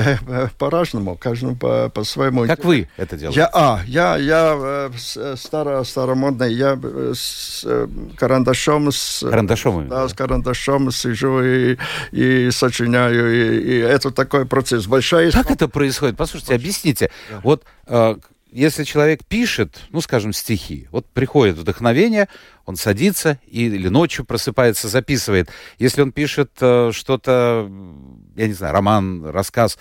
по-разному, 0.59 1.17
каждому 1.17 1.57
по, 1.57 1.89
по 1.89 2.05
своему. 2.05 2.47
Как 2.47 2.65
вы 2.65 2.89
это 2.97 3.17
делаете? 3.17 3.41
Я, 3.41 3.51
а, 3.53 3.81
я, 3.87 4.17
я 4.17 4.55
э, 4.57 4.91
э, 5.17 5.35
старо, 5.37 5.83
старомодный, 5.85 6.53
я 6.55 6.79
э, 6.81 7.13
с 7.17 7.67
карандашом, 8.17 8.93
с, 8.93 9.25
карандашом, 9.29 9.89
да, 9.89 10.09
с 10.09 10.15
карандашом 10.15 10.93
сижу 10.93 11.43
и, 11.43 11.79
и 12.13 12.51
сочиняю, 12.51 13.33
и, 13.33 13.61
и 13.61 13.79
это 13.79 14.11
такой 14.11 14.47
процесс. 14.47 14.87
Большая... 14.87 15.33
Как 15.33 15.51
это 15.51 15.69
происходит? 15.69 16.17
Послушайте, 16.17 16.55
объясните. 16.55 17.11
Да. 17.31 17.41
Вот 17.43 17.65
если 18.53 18.85
человек 18.85 19.25
пишет, 19.25 19.81
ну, 19.91 20.01
скажем, 20.01 20.33
стихи, 20.33 20.89
вот 20.91 21.07
приходит 21.07 21.57
вдохновение, 21.57 22.29
он 22.67 22.77
садится 22.77 23.39
и, 23.47 23.65
или 23.65 23.89
ночью 23.89 24.25
просыпается, 24.25 24.89
записывает. 24.89 25.51
Если 25.79 26.03
он 26.03 26.13
пишет 26.13 26.53
э, 26.61 26.91
что-то, 26.93 27.71
я 28.37 28.47
не 28.47 28.53
знаю, 28.53 28.75
роман, 28.75 29.25
рассказ, 29.27 29.79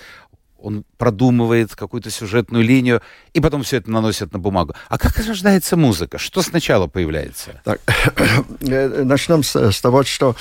он 0.58 0.86
продумывает 0.98 1.76
какую-то 1.76 2.10
сюжетную 2.10 2.64
линию, 2.64 3.02
и 3.34 3.42
потом 3.42 3.64
все 3.64 3.78
это 3.78 3.92
наносит 3.92 4.32
на 4.34 4.40
бумагу. 4.40 4.74
А 4.90 4.98
как 4.98 5.18
рождается 5.18 5.76
музыка? 5.76 6.18
Что 6.18 6.42
сначала 6.42 6.88
появляется? 6.88 7.62
Так, 7.64 7.82
э, 8.62 9.04
начнем 9.04 9.44
с, 9.44 9.56
с 9.56 9.82
того, 9.82 10.04
что 10.04 10.36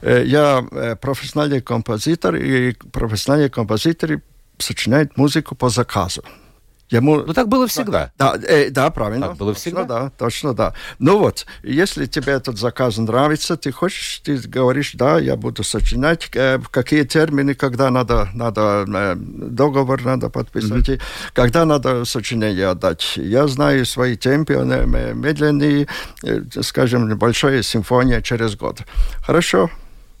э, 0.00 0.22
я 0.26 0.66
э, 0.70 0.96
профессиональный 0.96 1.60
композитор, 1.60 2.36
и 2.36 2.72
профессиональные 2.72 3.50
композиторы 3.50 4.22
сочиняют 4.58 5.16
музыку 5.16 5.54
по 5.54 5.68
заказу. 5.68 6.24
Ему... 6.90 7.22
Ну, 7.26 7.32
так 7.32 7.48
было 7.48 7.66
всегда. 7.66 8.12
Да, 8.18 8.34
э, 8.36 8.70
да 8.70 8.90
правильно. 8.90 9.28
Так 9.28 9.36
было 9.36 9.54
всегда. 9.54 9.82
Точно, 9.82 9.94
да, 10.00 10.10
точно, 10.18 10.54
да. 10.54 10.74
Ну 10.98 11.18
вот, 11.18 11.46
если 11.62 12.06
тебе 12.06 12.34
этот 12.34 12.58
заказ 12.58 12.98
нравится, 12.98 13.56
ты 13.56 13.72
хочешь, 13.72 14.20
ты 14.24 14.36
говоришь, 14.36 14.92
да, 14.94 15.18
я 15.18 15.36
буду 15.36 15.64
сочинять, 15.64 16.28
э, 16.34 16.58
какие 16.70 17.04
термины, 17.04 17.54
когда 17.54 17.90
надо, 17.90 18.28
надо 18.34 18.84
э, 18.86 19.14
договор 19.16 20.04
надо 20.04 20.28
подписать, 20.28 20.88
mm-hmm. 20.88 21.02
когда 21.32 21.64
надо 21.64 22.04
сочинение 22.04 22.68
отдать. 22.68 23.16
Я 23.16 23.48
знаю 23.48 23.86
свои 23.86 24.16
темпы, 24.16 24.54
медленные, 24.54 25.88
э, 26.22 26.42
скажем, 26.62 27.16
большая 27.18 27.62
симфония 27.62 28.20
через 28.20 28.56
год. 28.56 28.80
Хорошо, 29.26 29.70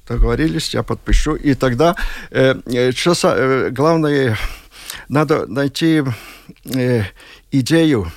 договорились, 0.08 0.74
я 0.74 0.82
подпишу. 0.82 1.34
И 1.34 1.54
тогда 1.54 1.94
э, 2.30 2.54
э, 2.66 2.92
что, 2.92 3.14
э, 3.24 3.70
главное, 3.70 4.36
надо 5.08 5.46
найти 5.46 6.02
э, 6.64 7.02
идею, 7.50 8.10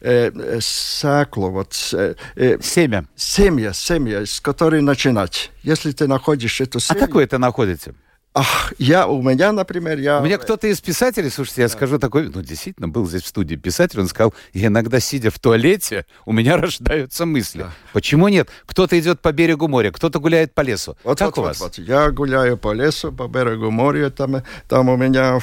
э, 0.00 0.58
саклу, 0.60 1.50
вот, 1.50 1.74
э, 1.92 2.14
э, 2.36 2.58
семя. 2.62 3.06
Семя, 3.16 3.72
семя, 3.72 4.26
с 4.26 4.40
которой 4.40 4.82
начинать. 4.82 5.50
Если 5.62 5.92
ты 5.92 6.06
находишь 6.06 6.60
эту 6.60 6.80
семя... 6.80 6.98
А 6.98 7.00
как 7.00 7.14
вы 7.14 7.22
это 7.22 7.38
находите? 7.38 7.94
Ах, 8.38 8.74
я, 8.76 9.06
у 9.06 9.22
меня, 9.22 9.50
например, 9.50 9.98
я... 9.98 10.20
У 10.20 10.22
меня 10.22 10.36
кто-то 10.36 10.66
из 10.66 10.82
писателей, 10.82 11.30
слушайте, 11.30 11.62
я 11.62 11.68
да. 11.68 11.72
скажу 11.72 11.98
такой, 11.98 12.28
ну, 12.28 12.42
действительно, 12.42 12.86
был 12.86 13.06
здесь 13.06 13.22
в 13.22 13.28
студии 13.28 13.56
писатель, 13.56 13.98
он 13.98 14.08
сказал, 14.08 14.34
я 14.52 14.66
иногда, 14.66 15.00
сидя 15.00 15.30
в 15.30 15.38
туалете, 15.38 16.04
у 16.26 16.32
меня 16.32 16.56
рождаются 16.60 17.24
мысли. 17.24 17.60
Да. 17.60 17.70
Почему 17.94 18.28
нет? 18.28 18.50
Кто-то 18.66 18.98
идет 19.00 19.22
по 19.22 19.32
берегу 19.32 19.68
моря, 19.68 19.90
кто-то 19.90 20.20
гуляет 20.20 20.54
по 20.54 20.60
лесу. 20.60 20.98
Вот, 21.02 21.18
как 21.18 21.34
вот, 21.38 21.42
у 21.42 21.46
вас? 21.46 21.60
Вот, 21.60 21.78
вот. 21.78 21.88
Я 21.88 22.10
гуляю 22.10 22.58
по 22.58 22.74
лесу, 22.74 23.10
по 23.10 23.26
берегу 23.26 23.70
моря, 23.70 24.10
там, 24.10 24.42
там 24.68 24.90
у 24.90 24.98
меня 24.98 25.40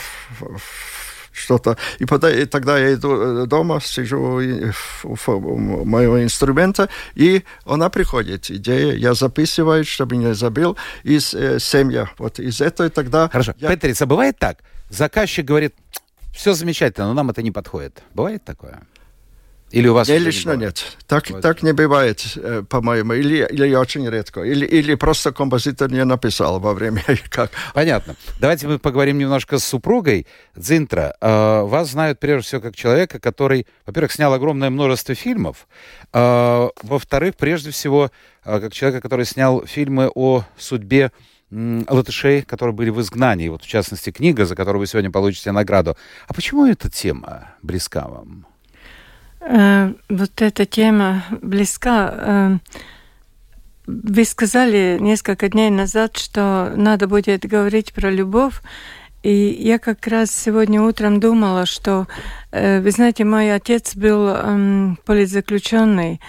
что-то. 1.33 1.77
И, 1.99 2.03
и 2.03 2.45
тогда 2.45 2.77
я 2.77 2.93
иду 2.93 3.43
э, 3.43 3.45
дома, 3.45 3.79
сижу 3.81 4.39
у 5.03 5.85
моего 5.85 6.23
инструмента, 6.23 6.89
и 7.15 7.43
она 7.65 7.89
приходит, 7.89 8.49
идея, 8.49 8.93
я 8.93 9.13
записываю, 9.13 9.83
чтобы 9.83 10.15
не 10.17 10.33
забыл, 10.33 10.77
из 11.03 11.33
э, 11.33 11.59
семья. 11.59 12.09
Вот 12.17 12.39
из 12.39 12.61
этого 12.61 12.89
тогда... 12.89 13.29
Хорошо. 13.29 13.53
Я... 13.57 13.69
Петрис, 13.69 14.01
а 14.01 14.05
бывает 14.05 14.37
так? 14.39 14.59
Заказчик 14.89 15.45
говорит, 15.45 15.75
все 16.33 16.53
замечательно, 16.53 17.07
но 17.07 17.13
нам 17.13 17.29
это 17.29 17.41
не 17.41 17.51
подходит. 17.51 18.03
Бывает 18.13 18.43
такое? 18.43 18.81
Или 19.73 19.87
у 19.87 19.95
вас 19.95 20.07
Мне 20.07 20.19
лично 20.19 20.51
не 20.51 20.65
нет. 20.65 20.97
Так, 21.07 21.31
вот. 21.31 21.41
так 21.41 21.63
не 21.63 21.73
бывает, 21.73 22.23
э, 22.35 22.61
по-моему. 22.69 23.13
Или, 23.13 23.47
или 23.49 23.73
очень 23.73 24.07
редко. 24.07 24.43
Или, 24.43 24.67
или 24.67 24.93
просто 24.93 25.33
композитор 25.33 25.91
не 25.91 26.05
написал 26.05 26.59
во 26.59 26.75
время 26.75 27.03
как. 27.29 27.49
Понятно. 27.73 28.15
Давайте 28.39 28.67
мы 28.67 28.77
поговорим 28.77 29.17
немножко 29.17 29.57
с 29.57 29.63
супругой. 29.63 30.27
Дзинтра, 30.55 31.15
э, 31.19 31.61
вас 31.63 31.89
знают 31.89 32.19
прежде 32.19 32.47
всего 32.47 32.61
как 32.61 32.75
человека, 32.75 33.19
который, 33.19 33.65
во-первых, 33.87 34.11
снял 34.11 34.31
огромное 34.31 34.69
множество 34.69 35.15
фильмов. 35.15 35.67
Э, 36.13 36.69
во-вторых, 36.83 37.35
прежде 37.35 37.71
всего, 37.71 38.11
как 38.43 38.73
человека, 38.73 39.01
который 39.01 39.25
снял 39.25 39.65
фильмы 39.65 40.11
о 40.13 40.45
судьбе 40.55 41.11
латышей, 41.49 42.43
которые 42.43 42.75
были 42.75 42.91
в 42.91 43.01
изгнании. 43.01 43.49
Вот, 43.49 43.63
в 43.63 43.67
частности, 43.67 44.11
книга, 44.11 44.45
за 44.45 44.55
которую 44.55 44.81
вы 44.81 44.85
сегодня 44.85 45.09
получите 45.09 45.51
награду. 45.51 45.97
А 46.27 46.33
почему 46.35 46.67
эта 46.67 46.91
тема 46.91 47.55
близка 47.63 48.07
вам? 48.07 48.45
Э, 49.45 49.93
вот 50.09 50.41
эта 50.41 50.65
тема 50.65 51.23
близка. 51.41 52.13
Э, 52.13 52.57
вы 53.85 54.23
сказали 54.23 54.97
несколько 55.01 55.49
дней 55.49 55.69
назад, 55.69 56.17
что 56.17 56.71
надо 56.75 57.07
будет 57.07 57.45
говорить 57.45 57.93
про 57.93 58.09
любовь. 58.09 58.61
И 59.21 59.57
я 59.59 59.79
как 59.79 60.07
раз 60.07 60.31
сегодня 60.31 60.81
утром 60.81 61.19
думала, 61.19 61.65
что, 61.65 62.07
э, 62.51 62.79
вы 62.81 62.91
знаете, 62.91 63.25
мой 63.25 63.53
отец 63.53 63.95
был 63.95 64.27
эм, 64.27 64.97
политзаключенный, 65.05 66.19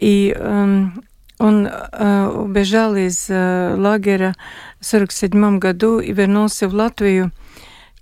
и 0.00 0.34
эм, 0.36 1.02
он 1.38 1.66
убежал 1.66 2.94
из 2.94 3.28
лагеря 3.28 4.34
в 4.80 4.86
1947 4.86 5.58
году 5.58 5.98
и 5.98 6.12
вернулся 6.12 6.68
в 6.68 6.74
Латвию 6.74 7.32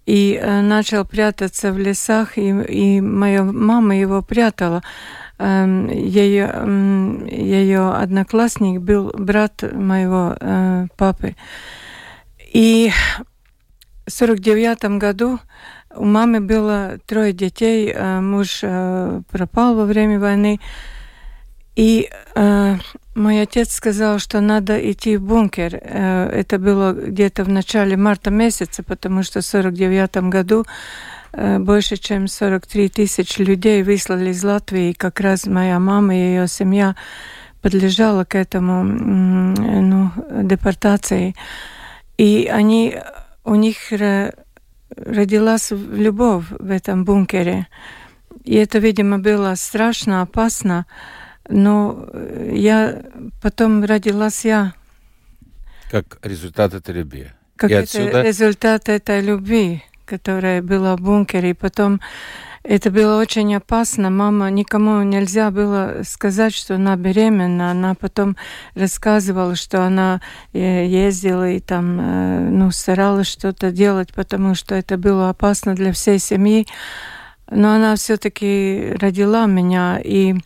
и 0.07 0.39
э, 0.41 0.61
начал 0.61 1.05
прятаться 1.05 1.73
в 1.73 1.79
лесах, 1.79 2.39
и, 2.39 2.49
и 2.49 3.01
моя 3.01 3.45
мама 3.45 3.97
его 3.97 4.23
прятала. 4.23 4.83
Ее, 5.43 6.51
э, 6.53 7.27
ее 7.31 7.91
одноклассник 7.91 8.81
был 8.81 9.13
брат 9.17 9.63
моего 9.73 10.37
э, 10.39 10.87
папы. 10.97 11.35
И 12.53 12.93
в 14.07 14.11
49 14.11 14.99
году 14.99 15.41
у 15.97 16.05
мамы 16.05 16.41
было 16.41 16.99
трое 17.07 17.33
детей, 17.33 17.93
э, 17.93 18.21
муж 18.21 18.61
пропал 19.31 19.75
во 19.75 19.85
время 19.85 20.21
войны, 20.21 20.61
и 21.75 22.11
э, 22.35 22.77
мой 23.15 23.41
отец 23.41 23.73
сказал, 23.73 24.19
что 24.19 24.41
надо 24.41 24.79
идти 24.91 25.17
в 25.17 25.23
бункер. 25.23 25.79
Э, 25.81 26.29
это 26.29 26.59
было 26.59 26.93
где-то 26.93 27.45
в 27.45 27.49
начале 27.49 27.97
марта 27.97 28.31
месяца, 28.31 28.83
потому 28.83 29.23
что 29.23 29.41
в 29.41 29.47
49 29.47 30.17
году 30.29 30.67
э, 31.33 31.59
больше, 31.59 31.97
чем 31.97 32.29
43 32.29 32.89
тысячи 32.91 33.41
людей 33.41 33.83
выслали 33.83 34.31
из 34.31 34.45
Латвии. 34.45 34.91
И 34.91 34.95
как 34.95 35.21
раз 35.21 35.47
моя 35.47 35.79
мама 35.79 36.15
и 36.15 36.19
ее 36.19 36.47
семья 36.47 36.95
подлежала 37.63 38.25
к 38.25 38.35
этому 38.35 38.83
ну, 38.83 40.11
депортации. 40.43 41.35
И 42.19 42.51
они, 42.53 42.99
у 43.45 43.55
них 43.55 43.77
родилась 44.97 45.71
любовь 45.71 46.45
в 46.51 46.71
этом 46.71 47.05
бункере. 47.05 47.67
И 48.45 48.57
это, 48.57 48.79
видимо, 48.79 49.19
было 49.19 49.55
страшно, 49.55 50.23
опасно. 50.23 50.87
Но 51.53 52.09
э, 52.13 52.53
я 52.55 53.03
потом 53.43 53.85
родилась 53.85 54.45
я. 54.45 54.73
Как 55.91 56.19
результат 56.23 56.73
этой 56.73 56.95
любви. 56.95 57.29
Как 57.57 57.71
и 57.71 57.75
это 57.75 57.83
отсюда... 57.83 58.23
результат 58.23 58.89
этой 58.89 59.21
любви, 59.21 59.85
которая 60.07 60.63
была 60.63 60.97
в 60.97 61.03
бункере. 61.03 61.51
И 61.51 61.55
потом 61.55 62.01
это 62.63 62.91
было 62.91 63.21
очень 63.21 63.55
опасно. 63.55 64.09
Мама, 64.09 64.51
никому 64.51 65.03
нельзя 65.03 65.51
было 65.51 66.01
сказать, 66.05 66.55
что 66.55 66.77
она 66.77 66.97
беременна. 66.97 67.73
Она 67.73 67.95
потом 67.95 68.39
рассказывала, 68.75 69.55
что 69.55 69.85
она 69.85 70.23
э, 70.55 70.87
ездила 70.87 71.51
и 71.51 71.61
там, 71.61 72.01
э, 72.01 72.49
ну, 72.49 72.71
старалась 72.71 73.27
что-то 73.27 73.71
делать, 73.71 74.15
потому 74.15 74.55
что 74.55 74.75
это 74.75 74.97
было 74.97 75.29
опасно 75.29 75.75
для 75.75 75.93
всей 75.93 76.19
семьи. 76.19 76.67
Но 77.51 77.75
она 77.75 77.95
все-таки 77.97 78.97
родила 78.99 79.45
меня, 79.45 80.01
и 80.03 80.37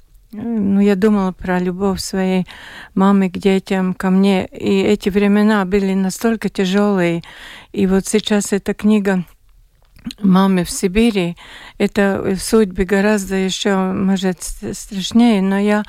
ну, 0.42 0.80
я 0.80 0.96
думала 0.96 1.32
про 1.32 1.58
любовь 1.58 2.00
своей 2.00 2.46
мамы 2.94 3.30
к 3.30 3.38
детям, 3.38 3.94
ко 3.94 4.10
мне. 4.10 4.46
И 4.46 4.82
эти 4.82 5.08
времена 5.08 5.64
были 5.64 5.94
настолько 5.94 6.48
тяжелые. 6.48 7.22
И 7.72 7.86
вот 7.86 8.06
сейчас 8.06 8.52
эта 8.52 8.74
книга 8.74 9.24
мамы 10.20 10.64
в 10.64 10.70
Сибири, 10.70 11.36
это 11.78 12.36
судьбы 12.38 12.84
гораздо 12.84 13.36
еще, 13.36 13.76
может, 13.76 14.42
страшнее, 14.42 15.42
но 15.42 15.58
я 15.58 15.82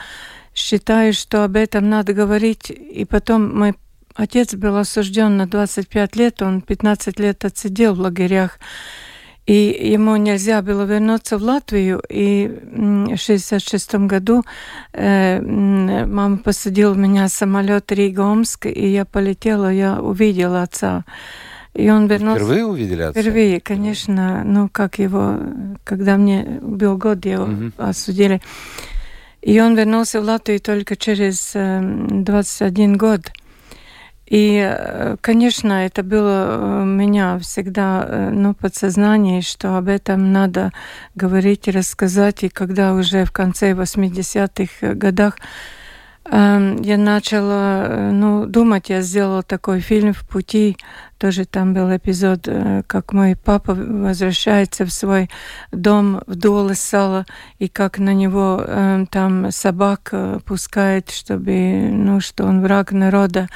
считаю, 0.56 1.14
что 1.14 1.44
об 1.44 1.56
этом 1.56 1.90
надо 1.90 2.14
говорить. 2.14 2.70
И 2.70 3.06
потом 3.06 3.58
мой 3.58 3.76
отец 4.16 4.56
был 4.56 4.78
осужден 4.78 5.38
на 5.38 5.48
25 5.48 6.16
лет, 6.16 6.42
он 6.42 6.62
15 6.62 7.20
лет 7.20 7.46
отсидел 7.46 7.96
в 7.96 8.00
лагерях. 8.00 8.60
И 9.48 9.92
ему 9.94 10.18
нельзя 10.18 10.62
было 10.62 10.84
вернуться 10.84 11.38
в 11.38 11.42
Латвию. 11.42 12.04
И 12.10 12.48
в 12.48 13.14
1966 13.16 13.96
году 13.96 14.44
э, 14.92 15.42
мама 15.42 16.38
посадила 16.38 16.94
меня 16.94 17.28
в 17.28 17.32
самолет 17.32 17.90
Рига-Омск, 17.90 18.66
и 18.66 18.88
я 18.88 19.06
полетела, 19.06 19.72
я 19.72 20.02
увидела 20.02 20.64
отца. 20.64 21.06
И 21.74 21.90
он 21.90 22.08
вернулся... 22.08 22.44
Впервые 22.44 22.66
увидели 22.66 23.02
отца? 23.04 23.22
Впервые, 23.22 23.62
конечно. 23.62 24.44
Ну, 24.44 24.68
как 24.68 25.00
его... 25.00 25.40
Когда 25.86 26.18
мне 26.18 26.60
был 26.62 26.98
год, 26.98 27.26
его 27.26 27.46
угу. 27.46 27.72
осудили. 27.78 28.42
И 29.42 29.62
он 29.62 29.76
вернулся 29.76 30.20
в 30.20 30.26
Латвию 30.26 30.60
только 30.60 30.98
через 30.98 31.52
э, 31.56 31.80
21 31.82 32.98
год. 32.98 33.22
И, 34.28 34.60
э, 34.62 35.16
конечно, 35.22 35.86
это 35.86 36.04
было 36.04 36.82
у 36.82 36.86
меня 36.86 37.40
всегда 37.40 38.06
э, 38.08 38.30
ну, 38.30 38.54
подсознание, 38.54 39.42
что 39.42 39.78
об 39.78 39.88
этом 39.88 40.32
надо 40.32 40.72
говорить 41.16 41.68
и 41.68 41.72
рассказать. 41.72 42.44
И 42.44 42.50
когда 42.50 42.94
уже 42.94 43.26
в 43.26 43.32
конце 43.32 43.72
80-х 43.72 44.94
годах 44.96 45.36
Эм, 46.30 46.82
я 46.82 46.98
начала 46.98 47.86
э, 47.86 48.12
ну, 48.12 48.46
думать, 48.46 48.90
я 48.90 49.02
сделала 49.02 49.44
такой 49.44 49.80
фильм 49.80 50.14
«В 50.14 50.28
пути», 50.28 50.76
тоже 51.18 51.46
там 51.46 51.74
был 51.74 51.96
эпизод, 51.96 52.48
э, 52.48 52.84
как 52.86 53.14
мой 53.14 53.38
папа 53.38 53.74
возвращается 53.74 54.84
в 54.84 54.92
свой 54.92 55.30
дом 55.72 56.22
в 56.28 56.36
Дуолесала, 56.36 57.26
и 57.60 57.70
как 57.70 57.98
на 58.00 58.14
него 58.14 58.62
э, 58.62 59.06
там 59.10 59.52
собак 59.52 60.10
э, 60.12 60.40
пускает, 60.46 61.12
чтобы, 61.12 61.90
ну, 61.92 62.20
что 62.20 62.44
он 62.44 62.62
враг 62.62 62.92
народа. 62.92 63.48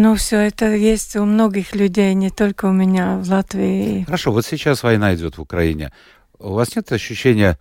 Ну, 0.00 0.14
все 0.14 0.46
это 0.46 0.76
есть 0.76 1.16
у 1.16 1.24
многих 1.24 1.74
людей, 1.74 2.14
не 2.14 2.30
только 2.30 2.66
у 2.66 2.72
меня 2.72 3.18
в 3.18 3.28
Латвии. 3.28 4.04
Хорошо, 4.04 4.30
вот 4.30 4.46
сейчас 4.46 4.84
война 4.84 5.12
идет 5.16 5.38
в 5.38 5.42
Украине. 5.42 5.92
У 6.38 6.52
вас 6.52 6.76
нет 6.76 6.92
ощущения 6.92 7.58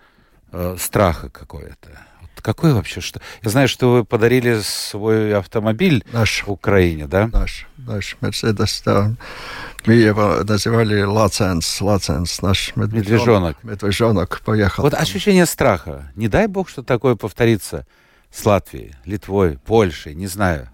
э, 0.51 0.75
страха 0.77 1.31
какое-то? 1.31 1.89
Вот 2.21 2.43
какое 2.43 2.75
вообще 2.75 3.01
что? 3.01 3.19
Я 3.41 3.49
знаю, 3.49 3.67
что 3.67 3.91
вы 3.91 4.05
подарили 4.05 4.59
свой 4.61 5.33
автомобиль 5.33 6.05
Наш. 6.13 6.43
Украине, 6.45 7.07
да? 7.07 7.27
Наш, 7.33 7.65
наш 7.75 8.15
Мерседес, 8.21 8.83
да. 8.85 9.15
Мы 9.87 9.95
его 9.95 10.43
называли 10.43 11.01
Лаценс, 11.01 11.81
Лаценс, 11.81 12.43
наш 12.43 12.75
Медвежонок. 12.75 13.63
Медвежонок 13.63 14.41
поехал. 14.45 14.83
Вот 14.83 14.93
ощущение 14.93 15.47
страха. 15.47 16.11
Не 16.15 16.27
дай 16.27 16.45
бог, 16.45 16.69
что 16.69 16.83
такое 16.83 17.15
повторится 17.15 17.87
с 18.29 18.45
Латвией, 18.45 18.93
Литвой, 19.05 19.57
Польшей, 19.57 20.13
не 20.13 20.27
знаю. 20.27 20.69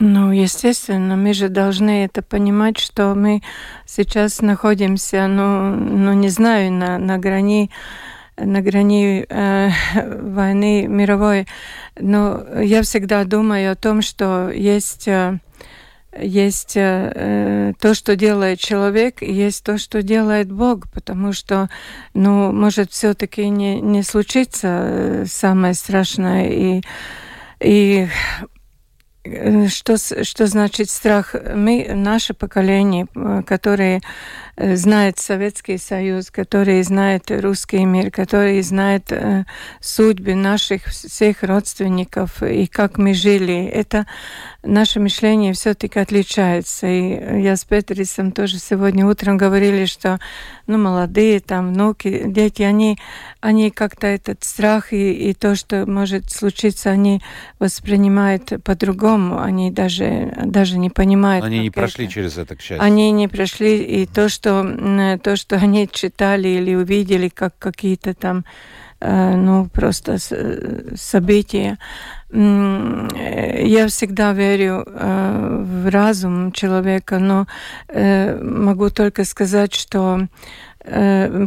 Ну, 0.00 0.30
естественно, 0.30 1.16
мы 1.16 1.32
же 1.34 1.48
должны 1.48 2.04
это 2.04 2.22
понимать, 2.22 2.78
что 2.78 3.14
мы 3.16 3.42
сейчас 3.84 4.40
находимся, 4.40 5.26
ну, 5.26 5.74
ну 5.74 6.12
не 6.12 6.28
знаю, 6.28 6.72
на, 6.72 6.98
на 6.98 7.18
грани 7.18 7.70
на 8.36 8.60
грани 8.60 9.26
э, 9.28 9.70
войны 10.20 10.86
мировой. 10.86 11.48
Но 11.98 12.44
я 12.60 12.82
всегда 12.82 13.24
думаю 13.24 13.72
о 13.72 13.74
том, 13.74 14.00
что 14.02 14.50
есть, 14.50 15.08
э, 15.08 15.38
есть 16.16 16.76
э, 16.76 17.72
то, 17.80 17.94
что 17.94 18.14
делает 18.14 18.60
человек, 18.60 19.22
и 19.22 19.32
есть 19.32 19.64
то, 19.64 19.78
что 19.78 20.02
делает 20.02 20.52
Бог, 20.52 20.88
потому 20.92 21.32
что, 21.32 21.68
ну, 22.14 22.52
может 22.52 22.92
все-таки 22.92 23.48
не, 23.48 23.80
не 23.80 24.04
случиться 24.04 24.68
э, 24.68 25.24
самое 25.26 25.74
страшное. 25.74 26.48
И, 26.48 26.82
и 27.58 28.06
что, 29.68 29.96
что 29.96 30.46
значит 30.46 30.90
страх? 30.90 31.34
Мы, 31.54 31.90
наше 31.94 32.34
поколение, 32.34 33.06
э, 33.14 33.42
которое 33.46 33.96
э, 33.96 34.00
знает 34.58 35.18
Советский 35.18 35.78
Союз, 35.78 36.30
который 36.30 36.82
знает 36.82 37.30
русский 37.30 37.84
мир, 37.84 38.10
который 38.10 38.60
знает 38.62 39.12
э, 39.12 39.44
судьбы 39.80 40.34
наших 40.34 40.86
всех 40.86 41.42
родственников 41.42 42.42
и 42.42 42.66
как 42.66 42.98
мы 42.98 43.14
жили, 43.14 43.66
это 43.66 44.06
наше 44.62 45.00
мышление 45.00 45.52
все-таки 45.52 45.98
отличается. 45.98 46.86
И 46.86 47.42
я 47.42 47.56
с 47.56 47.64
Петрисом 47.64 48.32
тоже 48.32 48.58
сегодня 48.58 49.06
утром 49.06 49.36
говорили, 49.36 49.86
что 49.86 50.18
ну, 50.66 50.78
молодые 50.78 51.40
там 51.40 51.72
внуки, 51.72 52.24
дети, 52.26 52.62
они, 52.62 52.98
они 53.40 53.70
как-то 53.70 54.06
этот 54.06 54.44
страх 54.44 54.92
и, 54.92 55.30
и 55.30 55.34
то, 55.34 55.54
что 55.54 55.86
может 55.86 56.30
случиться, 56.30 56.90
они 56.90 57.22
воспринимают 57.58 58.52
по-другому. 58.64 59.40
Они 59.40 59.70
даже, 59.70 60.32
даже 60.44 60.78
не 60.78 60.90
понимают. 60.90 61.44
Они 61.44 61.60
не 61.60 61.70
прошли 61.70 62.04
это. 62.04 62.14
через 62.14 62.38
это, 62.38 62.56
к 62.56 62.60
счастью. 62.60 62.82
Они 62.82 63.10
не 63.12 63.28
прошли, 63.28 63.78
и 63.82 64.06
то, 64.06 64.28
что, 64.28 64.47
м, 64.50 65.18
то, 65.20 65.36
что 65.36 65.56
они 65.56 65.88
читали 65.90 66.48
или 66.48 66.74
увидели, 66.74 67.28
как 67.28 67.58
какие-то 67.58 68.14
там 68.14 68.44
э, 69.00 69.36
ну, 69.36 69.68
просто 69.72 70.18
э, 70.30 70.94
события. 70.96 71.78
Э, 72.30 73.62
Я 73.64 73.86
всегда 73.88 74.32
верю 74.32 74.84
э, 74.86 75.64
в 75.84 75.90
разум 75.90 76.52
человека, 76.52 77.18
но 77.18 77.46
э, 77.88 78.38
могу 78.42 78.90
только 78.90 79.24
сказать, 79.24 79.74
что 79.74 80.18
э, 80.20 80.26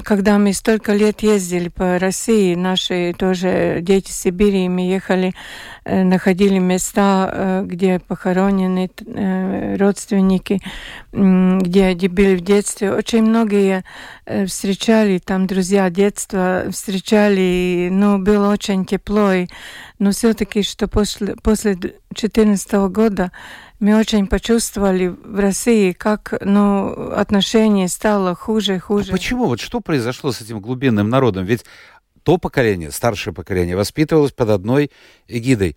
когда 0.04 0.38
мы 0.38 0.54
столько 0.54 0.94
лет 0.94 1.22
ездили 1.22 1.70
по 1.70 1.98
России, 1.98 2.54
наши 2.54 3.14
тоже 3.18 3.80
дети 3.82 4.12
Сибири, 4.12 4.70
мы 4.70 4.82
ехали, 4.82 5.34
э, 5.84 6.04
находили 6.04 6.60
места, 6.60 7.30
э, 7.32 7.64
где 7.66 8.00
похоронены 8.00 8.90
э, 9.06 9.78
родственники, 9.78 10.62
где 11.12 11.86
они 11.86 12.08
были 12.08 12.36
в 12.36 12.42
детстве. 12.42 12.94
Очень 12.94 13.24
многие 13.24 13.84
э, 14.26 14.46
встречали, 14.46 15.18
там 15.18 15.48
друзья 15.48 15.90
детства 15.90 16.66
встречали, 16.70 17.90
ну, 17.92 18.20
было 18.20 18.52
очень 18.52 18.86
тепло. 18.86 19.32
Но 19.98 20.12
все-таки, 20.12 20.62
что 20.62 20.88
после, 20.88 21.36
после 21.42 21.76
2014 21.76 22.74
года 22.92 23.32
мы 23.82 23.98
очень 23.98 24.28
почувствовали 24.28 25.08
в 25.08 25.40
России, 25.40 25.92
как 25.92 26.36
ну, 26.42 27.12
отношение 27.12 27.88
стало 27.88 28.36
хуже 28.36 28.76
А 28.76 28.80
хуже. 28.80 29.12
почему? 29.12 29.48
Вот 29.48 29.60
что 29.60 29.82
произошло 29.82 30.32
с 30.32 30.40
этим 30.40 30.60
глубинным 30.60 31.10
народом? 31.10 31.46
Ведь 31.46 31.66
то 32.24 32.38
поколение, 32.38 32.92
старшее 32.92 33.34
поколение, 33.34 33.76
воспитывалось 33.76 34.32
под 34.32 34.50
одной 34.50 34.92
эгидой. 35.28 35.76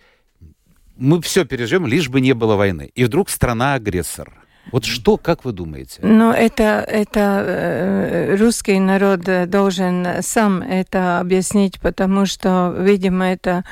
Мы 0.97 1.21
все 1.23 1.47
переживем, 1.47 1.87
лишь 1.87 2.11
бы 2.11 2.21
не 2.21 2.35
было 2.35 2.57
войны. 2.57 2.93
И 2.95 3.05
вдруг 3.05 3.31
страна-агрессор. 3.31 4.45
Вот 4.71 4.85
что, 4.85 5.17
как 5.17 5.45
вы 5.45 5.53
думаете? 5.53 6.01
Но 6.03 6.33
это, 6.33 6.85
это 6.87 7.45
э, 7.47 8.37
русский 8.37 8.79
народ 8.81 9.29
э, 9.29 9.47
должен 9.47 10.07
сам 10.21 10.63
это 10.63 11.21
объяснить, 11.21 11.81
потому 11.81 12.27
что, 12.27 12.75
видимо, 12.79 13.27
это 13.27 13.65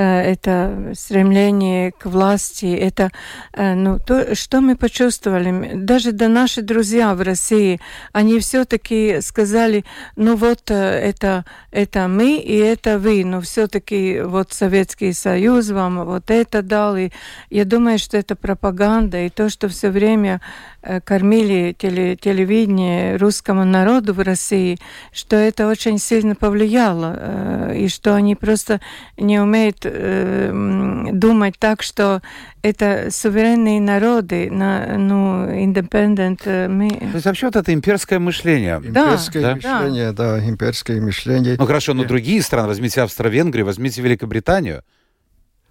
это 0.00 0.92
стремление 0.94 1.92
к 1.92 2.06
власти, 2.06 2.66
это 2.66 3.10
э, 3.52 3.74
ну, 3.74 3.98
то, 3.98 4.34
что 4.34 4.60
мы 4.60 4.76
почувствовали. 4.76 5.72
Даже 5.74 6.12
да 6.12 6.28
наши 6.28 6.62
друзья 6.62 7.14
в 7.14 7.20
России, 7.20 7.80
они 8.12 8.38
все-таки 8.38 9.20
сказали, 9.20 9.84
ну 10.16 10.36
вот 10.36 10.70
э, 10.70 10.74
это, 10.74 11.44
это 11.70 12.06
мы 12.08 12.36
и 12.36 12.56
это 12.56 12.98
вы, 12.98 13.24
но 13.24 13.40
все-таки 13.40 14.20
вот 14.20 14.52
Советский 14.52 15.12
Союз 15.12 15.70
вам 15.70 16.04
вот 16.04 16.30
это 16.30 16.62
дал. 16.62 16.96
И 16.96 17.10
я 17.50 17.64
думаю, 17.64 17.98
что 17.98 18.16
это 18.16 18.36
пропаганда, 18.36 19.18
и 19.22 19.30
то, 19.30 19.48
что 19.50 19.68
все 19.68 19.90
время 19.90 20.40
э, 20.77 20.77
кормили 21.04 21.74
теле, 21.76 22.16
телевидение 22.16 23.16
русскому 23.16 23.64
народу 23.64 24.14
в 24.14 24.20
России, 24.20 24.78
что 25.12 25.36
это 25.36 25.66
очень 25.66 25.98
сильно 25.98 26.34
повлияло, 26.34 27.16
э, 27.18 27.78
и 27.78 27.88
что 27.88 28.14
они 28.14 28.34
просто 28.34 28.80
не 29.16 29.40
умеют 29.40 29.78
э, 29.84 31.10
думать 31.12 31.58
так, 31.58 31.82
что 31.82 32.22
это 32.62 33.08
суверенные 33.10 33.80
народы, 33.80 34.50
на, 34.50 34.96
ну, 34.98 35.48
independent, 35.48 36.40
э, 36.44 36.68
мы... 36.68 36.90
То 36.90 37.14
есть 37.14 37.26
вообще 37.26 37.46
вот 37.46 37.56
это 37.56 37.72
имперское 37.72 38.18
мышление. 38.18 38.80
Да, 38.80 39.06
Имперское 39.06 39.42
да. 39.42 39.54
мышление, 39.54 40.12
да, 40.12 40.38
имперское 40.48 41.00
мышление. 41.00 41.56
Ну 41.58 41.66
хорошо, 41.66 41.94
но 41.94 42.04
другие 42.04 42.42
страны, 42.42 42.68
возьмите 42.68 43.02
Австро-Венгрию, 43.02 43.66
возьмите 43.66 44.02
Великобританию. 44.02 44.82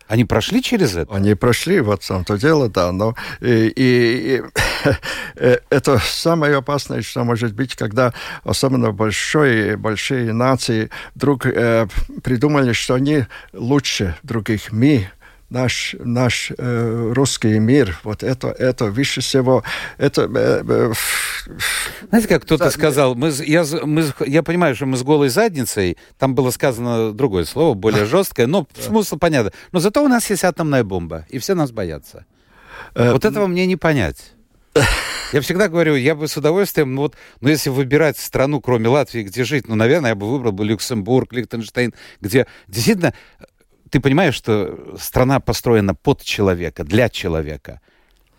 Они 0.07 0.25
прошли 0.25 0.61
через 0.61 0.95
это? 0.95 1.13
Они 1.13 1.35
прошли, 1.35 1.81
вот 1.81 2.03
в 2.03 2.07
том-то 2.07 2.37
дело, 2.37 2.69
да, 2.69 2.91
но 2.91 3.15
и, 3.41 3.67
и- 3.75 4.37
и, 4.37 4.41
э, 5.35 5.57
это 5.69 5.99
самое 5.99 6.55
опасное, 6.55 7.01
что 7.01 7.23
может 7.23 7.53
быть, 7.53 7.75
когда 7.75 8.13
особенно 8.43 8.91
большие, 8.91 9.75
большие 9.77 10.31
нации 10.33 10.89
вдруг 11.15 11.45
э, 11.45 11.87
придумали, 12.23 12.73
что 12.73 12.93
они 12.93 13.25
лучше 13.53 14.15
других. 14.23 14.71
Мы, 14.71 15.09
наш, 15.49 15.95
наш 15.99 16.51
э, 16.57 17.11
русский 17.13 17.59
мир, 17.59 17.99
вот 18.03 18.23
это, 18.23 18.49
это 18.49 18.85
выше 18.85 19.21
всего, 19.21 19.63
это... 19.97 20.23
э, 20.23 20.63
э, 20.67 20.93
Знаете, 22.09 22.27
как 22.27 22.43
кто-то 22.43 22.65
Да, 22.65 22.71
сказал, 22.71 23.15
мы, 23.15 23.29
я, 23.45 23.63
мы, 23.83 24.05
я 24.25 24.43
понимаю, 24.43 24.75
что 24.75 24.85
мы 24.85 24.97
с 24.97 25.03
голой 25.03 25.29
задницей, 25.29 25.97
там 26.17 26.35
было 26.35 26.51
сказано 26.51 27.13
другое 27.13 27.45
слово, 27.45 27.73
более 27.73 28.05
жесткое, 28.17 28.47
но 28.47 28.67
смысл 28.77 29.17
понятно. 29.17 29.51
Но 29.71 29.79
зато 29.79 30.03
у 30.03 30.07
нас 30.07 30.29
есть 30.29 30.43
атомная 30.43 30.83
бомба, 30.83 31.25
и 31.29 31.39
все 31.39 31.55
нас 31.55 31.71
боятся. 31.71 32.25
э, 32.95 33.11
Вот 33.11 33.25
этого 33.25 33.47
мне 33.47 33.65
не 33.65 33.75
понять. 33.75 34.33
Я 35.33 35.41
всегда 35.41 35.67
говорю, 35.67 35.95
я 35.95 36.15
бы 36.15 36.25
с 36.29 36.37
удовольствием, 36.37 36.95
ну 36.95 37.01
вот, 37.01 37.15
ну 37.41 37.49
если 37.49 37.69
выбирать 37.69 38.17
страну, 38.17 38.61
кроме 38.61 38.87
Латвии, 38.87 39.23
где 39.23 39.43
жить, 39.43 39.67
ну, 39.67 39.75
наверное, 39.75 40.11
я 40.11 40.15
бы 40.15 40.29
выбрал 40.29 40.53
бы 40.53 40.63
Люксембург, 40.63 41.33
Лихтенштейн, 41.33 41.93
где 42.21 42.47
действительно 42.69 43.13
ты 43.89 43.99
понимаешь, 43.99 44.35
что 44.35 44.95
страна 44.99 45.39
построена 45.39 45.95
под 45.95 46.23
человека, 46.23 46.83
для 46.83 47.09
человека. 47.09 47.81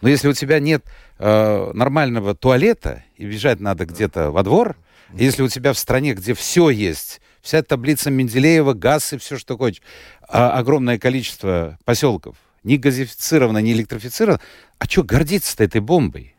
Но 0.01 0.09
если 0.09 0.29
у 0.29 0.33
тебя 0.33 0.61
нет 0.61 0.85
э, 1.19 1.71
нормального 1.75 2.35
туалета, 2.35 3.05
и 3.17 3.27
бежать 3.27 3.61
надо 3.61 3.85
где-то 3.85 4.31
во 4.31 4.43
двор, 4.43 4.77
и 5.15 5.25
если 5.25 5.43
у 5.43 5.49
тебя 5.49 5.73
в 5.73 5.79
стране, 5.79 6.15
где 6.15 6.35
все 6.35 6.71
есть, 6.71 7.21
вся 7.41 7.63
таблица 7.63 8.11
Менделеева, 8.11 8.75
газ 8.75 9.13
и 9.13 9.19
все, 9.19 9.39
что 9.39 9.57
хочешь, 9.57 9.83
а 10.29 10.51
огромное 10.51 10.99
количество 10.99 11.79
поселков, 11.85 12.37
не 12.63 12.77
газифицировано, 12.77 13.59
не 13.59 13.73
электрифицировано, 13.73 14.41
а 14.79 14.85
что 14.85 15.03
гордиться-то 15.03 15.65
этой 15.65 15.81
бомбой? 15.81 16.35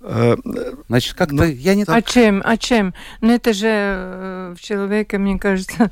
э, 0.00 0.36
Значит, 0.88 1.14
как-то 1.14 1.34
Ну, 1.34 1.44
я 1.44 1.74
не 1.74 1.84
А 1.86 2.02
чем? 2.02 2.42
А 2.44 2.56
чем? 2.56 2.94
Ну 3.20 3.34
это 3.34 3.52
же 3.52 3.68
э, 3.68 4.54
в 4.56 4.62
человеке, 4.62 5.18
мне 5.18 5.38
кажется, 5.38 5.90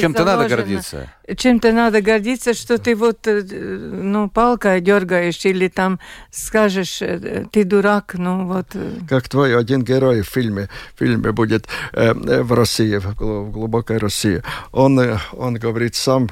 чем-то 0.00 0.24
надо 0.24 0.48
гордиться. 0.48 1.08
Чем-то 1.36 1.72
надо 1.72 2.00
гордиться, 2.00 2.54
что 2.54 2.78
ты 2.78 2.94
вот, 2.94 3.26
э, 3.26 3.42
ну, 3.42 4.28
палкой 4.28 4.80
дергаешь 4.80 5.44
или 5.44 5.68
там 5.68 6.00
скажешь, 6.30 7.02
э, 7.02 7.44
ты 7.52 7.64
дурак, 7.64 8.14
ну 8.14 8.46
вот. 8.46 8.66
Как 9.08 9.28
твой 9.28 9.56
один 9.56 9.82
герой 9.82 10.22
в 10.22 10.28
фильме, 10.28 10.68
в 10.94 10.98
фильме 10.98 11.32
будет 11.32 11.66
э, 11.92 12.12
в 12.14 12.52
России, 12.52 12.96
в 12.96 13.50
глубокой 13.50 13.98
России. 13.98 14.42
Он, 14.72 15.00
он 15.32 15.54
говорит 15.54 15.94
сам, 15.94 16.28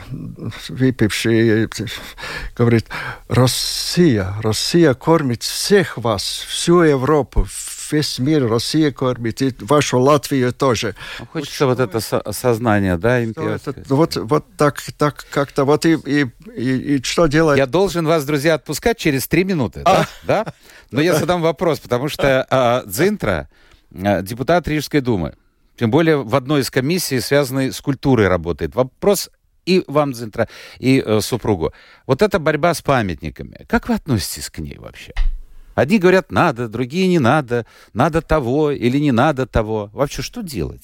выпивший, 0.68 1.68
говорит, 2.56 2.86
Россия, 3.28 4.34
Россия 4.42 4.94
кормит 4.94 5.42
всех 5.42 5.96
вас, 5.98 6.44
всю 6.48 6.82
Европу, 6.82 7.46
весь 7.92 8.18
мир, 8.18 8.48
Россия 8.48 8.92
кормит, 8.92 9.42
и 9.42 9.54
вашу 9.60 9.98
Латвию 9.98 10.52
тоже. 10.52 10.94
Ну, 11.18 11.26
хочется 11.26 11.66
вот, 11.66 11.78
вот 11.78 11.94
это 11.94 12.32
сознание, 12.32 12.96
да, 12.96 13.24
имперское. 13.24 13.74
Это, 13.74 13.94
вот, 13.94 14.16
вот 14.16 14.44
так, 14.56 14.80
так 14.96 15.26
как-то, 15.30 15.64
вот 15.64 15.86
и, 15.86 15.94
и, 15.94 16.26
и, 16.54 16.96
и 16.96 17.02
что 17.02 17.26
делать? 17.26 17.58
Я 17.58 17.66
должен 17.66 18.06
вас, 18.06 18.24
друзья, 18.24 18.54
отпускать 18.54 18.98
через 18.98 19.28
три 19.28 19.44
минуты, 19.44 19.82
а? 19.84 20.06
да? 20.24 20.44
да? 20.44 20.54
Но 20.90 21.00
я 21.00 21.14
задам 21.14 21.42
вопрос, 21.42 21.80
потому 21.80 22.08
что 22.08 22.46
а, 22.50 22.82
Дзинтра, 22.86 23.48
а, 23.94 24.22
депутат 24.22 24.66
Рижской 24.68 25.00
думы, 25.00 25.34
тем 25.76 25.90
более 25.90 26.22
в 26.22 26.34
одной 26.34 26.62
из 26.62 26.70
комиссий, 26.70 27.20
связанной 27.20 27.72
с 27.72 27.80
культурой, 27.80 28.28
работает. 28.28 28.74
Вопрос 28.74 29.30
и 29.68 29.84
вам, 29.86 30.12
Дзинтра, 30.12 30.48
и 30.78 31.02
э, 31.04 31.20
супругу. 31.20 31.72
Вот 32.06 32.22
эта 32.22 32.38
борьба 32.38 32.72
с 32.72 32.80
памятниками, 32.80 33.66
как 33.68 33.88
вы 33.88 33.94
относитесь 33.94 34.48
к 34.48 34.58
ней 34.58 34.78
вообще? 34.78 35.12
Одни 35.78 35.98
говорят 36.00 36.32
надо, 36.32 36.66
другие 36.66 37.06
не 37.06 37.20
надо, 37.20 37.64
надо 37.94 38.20
того 38.20 38.72
или 38.72 38.98
не 38.98 39.12
надо 39.12 39.46
того. 39.46 39.90
Вообще, 39.92 40.22
что 40.22 40.42
делать? 40.42 40.82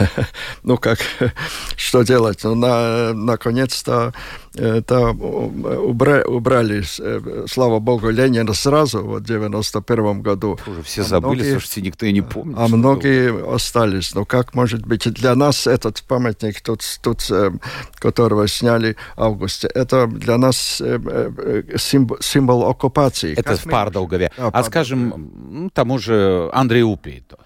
Ну 0.64 0.78
как, 0.78 0.98
что 1.76 2.02
делать? 2.02 2.42
Ну, 2.42 2.56
на, 2.56 3.12
наконец-то 3.12 4.12
это 4.56 5.10
убрали, 5.10 6.24
убрали, 6.24 6.84
э, 6.98 7.46
слава 7.48 7.78
богу, 7.78 8.10
Ленина 8.10 8.54
сразу, 8.54 9.04
вот 9.04 9.22
в 9.22 9.26
91 9.26 10.22
году. 10.22 10.58
Уже 10.66 10.82
все 10.82 11.02
а 11.02 11.04
забыли, 11.04 11.40
многие, 11.40 11.50
слушайте, 11.52 11.82
никто 11.82 12.06
и 12.06 12.12
не 12.12 12.22
помнит. 12.22 12.56
А 12.58 12.68
многие 12.68 13.32
было. 13.32 13.54
остались. 13.56 14.14
Но 14.14 14.24
как 14.24 14.54
может 14.54 14.86
быть 14.86 15.12
для 15.12 15.34
нас 15.34 15.66
этот 15.66 16.02
памятник, 16.02 16.60
тут, 16.60 16.82
тут, 17.02 17.26
э, 17.30 17.50
которого 17.96 18.48
сняли 18.48 18.96
в 19.16 19.22
августе, 19.22 19.68
это 19.68 20.06
для 20.06 20.38
нас 20.38 20.80
э, 20.80 21.62
символ, 21.76 22.18
символ 22.20 22.64
оккупации. 22.64 23.32
Это 23.32 23.42
как 23.42 23.58
в 23.58 23.70
Пардаугове. 23.70 24.32
Да, 24.36 24.48
а 24.52 24.62
скажем, 24.64 25.30
ну, 25.50 25.70
тому 25.70 25.98
же 25.98 26.48
Андрею 26.52 26.88
Упейту. 26.88 27.38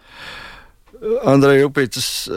Андрей 1.25 1.65
Упейтис... 1.65 2.29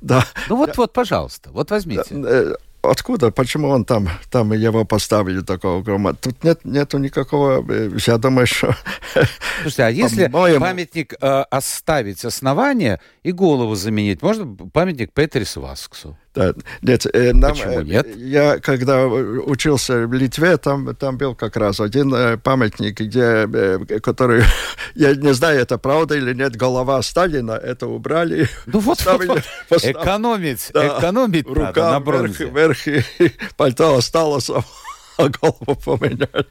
Да. 0.00 0.24
Ну 0.48 0.56
вот, 0.56 0.74
вот, 0.78 0.94
пожалуйста, 0.94 1.50
вот 1.50 1.70
возьмите 1.70 2.56
откуда, 2.90 3.30
почему 3.30 3.68
он 3.68 3.84
там, 3.84 4.08
там 4.30 4.52
его 4.52 4.84
поставили 4.84 5.40
такого 5.40 5.82
грома? 5.82 6.14
Тут 6.14 6.44
нет, 6.44 6.64
нету 6.64 6.98
никакого, 6.98 7.64
э, 7.68 7.90
я 8.06 8.18
думаю, 8.18 8.46
что... 8.46 8.76
Слушайте, 9.62 9.84
а 9.84 9.90
если 9.90 10.26
памятник 10.28 11.14
э, 11.20 11.44
оставить 11.50 12.24
основание 12.24 13.00
и 13.22 13.32
голову 13.32 13.74
заменить, 13.74 14.22
можно 14.22 14.56
памятник 14.72 15.12
Петерису 15.12 15.60
Васксу? 15.60 16.16
Да, 16.34 16.52
нет, 16.82 17.06
э, 17.12 17.32
нам, 17.32 17.52
Почему 17.52 17.80
э, 17.80 17.84
нет? 17.84 18.16
Я, 18.16 18.58
когда 18.58 19.06
учился 19.06 20.04
в 20.08 20.12
Литве, 20.12 20.56
там, 20.56 20.94
там 20.96 21.16
был 21.16 21.36
как 21.36 21.56
раз 21.56 21.78
один 21.78 22.12
э, 22.12 22.38
памятник, 22.38 22.98
где, 22.98 23.48
э, 23.52 24.00
который, 24.00 24.42
я 24.96 25.14
не 25.14 25.32
знаю, 25.32 25.60
это 25.60 25.78
правда 25.78 26.16
или 26.16 26.34
нет, 26.34 26.56
голова 26.56 27.00
Сталина, 27.02 27.52
это 27.52 27.86
убрали. 27.86 28.48
Ну 28.66 28.80
вот, 28.80 28.98
поставили, 28.98 29.28
вот, 29.28 29.36
вот. 29.36 29.44
Поставили, 29.68 30.02
экономить, 30.02 30.70
да, 30.74 30.98
экономить 30.98 31.46
рука 31.46 31.62
надо 31.64 31.90
на 31.92 32.00
бронзе. 32.00 32.46
Вверх, 32.46 32.86
вверх, 32.86 33.20
и 33.20 33.32
пальто 33.56 33.94
осталось, 33.94 34.50
а 34.50 35.28
голову 35.28 35.80
поменяли. 35.84 36.46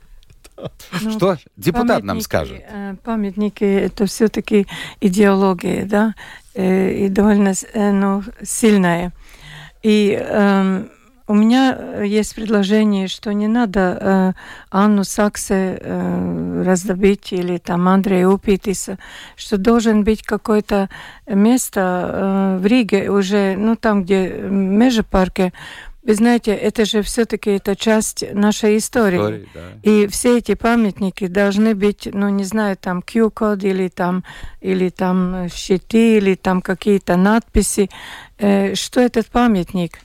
Ну, 1.01 1.11
Что 1.11 1.37
депутат 1.57 2.03
нам 2.03 2.21
скажет? 2.21 2.61
Э, 2.69 2.95
памятники– 3.03 3.63
это 3.65 4.05
все-таки 4.05 4.65
идеология, 5.01 5.85
да, 5.85 6.15
и 6.55 7.07
довольно 7.09 7.53
ну, 7.73 8.23
сильная. 8.43 9.11
И 9.83 10.17
э, 10.19 10.83
у 11.27 11.33
меня 11.33 12.03
есть 12.03 12.35
предложение, 12.35 13.07
что 13.07 13.33
не 13.33 13.47
надо 13.47 13.97
э, 13.99 14.33
Анну 14.71 15.05
Саксе 15.05 15.77
э, 15.79 16.63
раздобить 16.65 17.31
или 17.31 17.57
там 17.57 17.87
Андрея 17.87 18.27
Упитиса, 18.27 18.97
что 19.37 19.57
должен 19.57 20.03
быть 20.03 20.21
какое-то 20.21 20.89
место 21.27 21.79
э, 21.81 22.57
в 22.59 22.65
Риге 22.65 23.09
уже, 23.09 23.55
ну 23.57 23.77
там, 23.77 24.03
где 24.03 24.31
Межепарке, 24.31 25.53
вы 26.03 26.15
знаете, 26.15 26.51
это 26.51 26.85
же 26.85 27.01
все-таки 27.01 27.51
это 27.51 27.75
часть 27.75 28.23
нашей 28.33 28.77
истории. 28.77 29.17
истории 29.17 29.49
да. 29.53 29.61
И 29.83 30.07
все 30.07 30.37
эти 30.37 30.53
памятники 30.53 31.27
должны 31.27 31.75
быть, 31.75 32.09
ну 32.11 32.29
не 32.29 32.43
знаю, 32.43 32.75
там 32.77 33.01
Q-код 33.01 33.63
или 33.63 33.87
там 33.87 34.23
или 34.59 34.89
там 34.89 35.47
щиты 35.53 36.17
или 36.17 36.35
там 36.35 36.61
какие-то 36.61 37.15
надписи, 37.15 37.89
э, 38.37 38.75
что 38.75 38.99
этот 38.99 39.27
памятник 39.27 39.99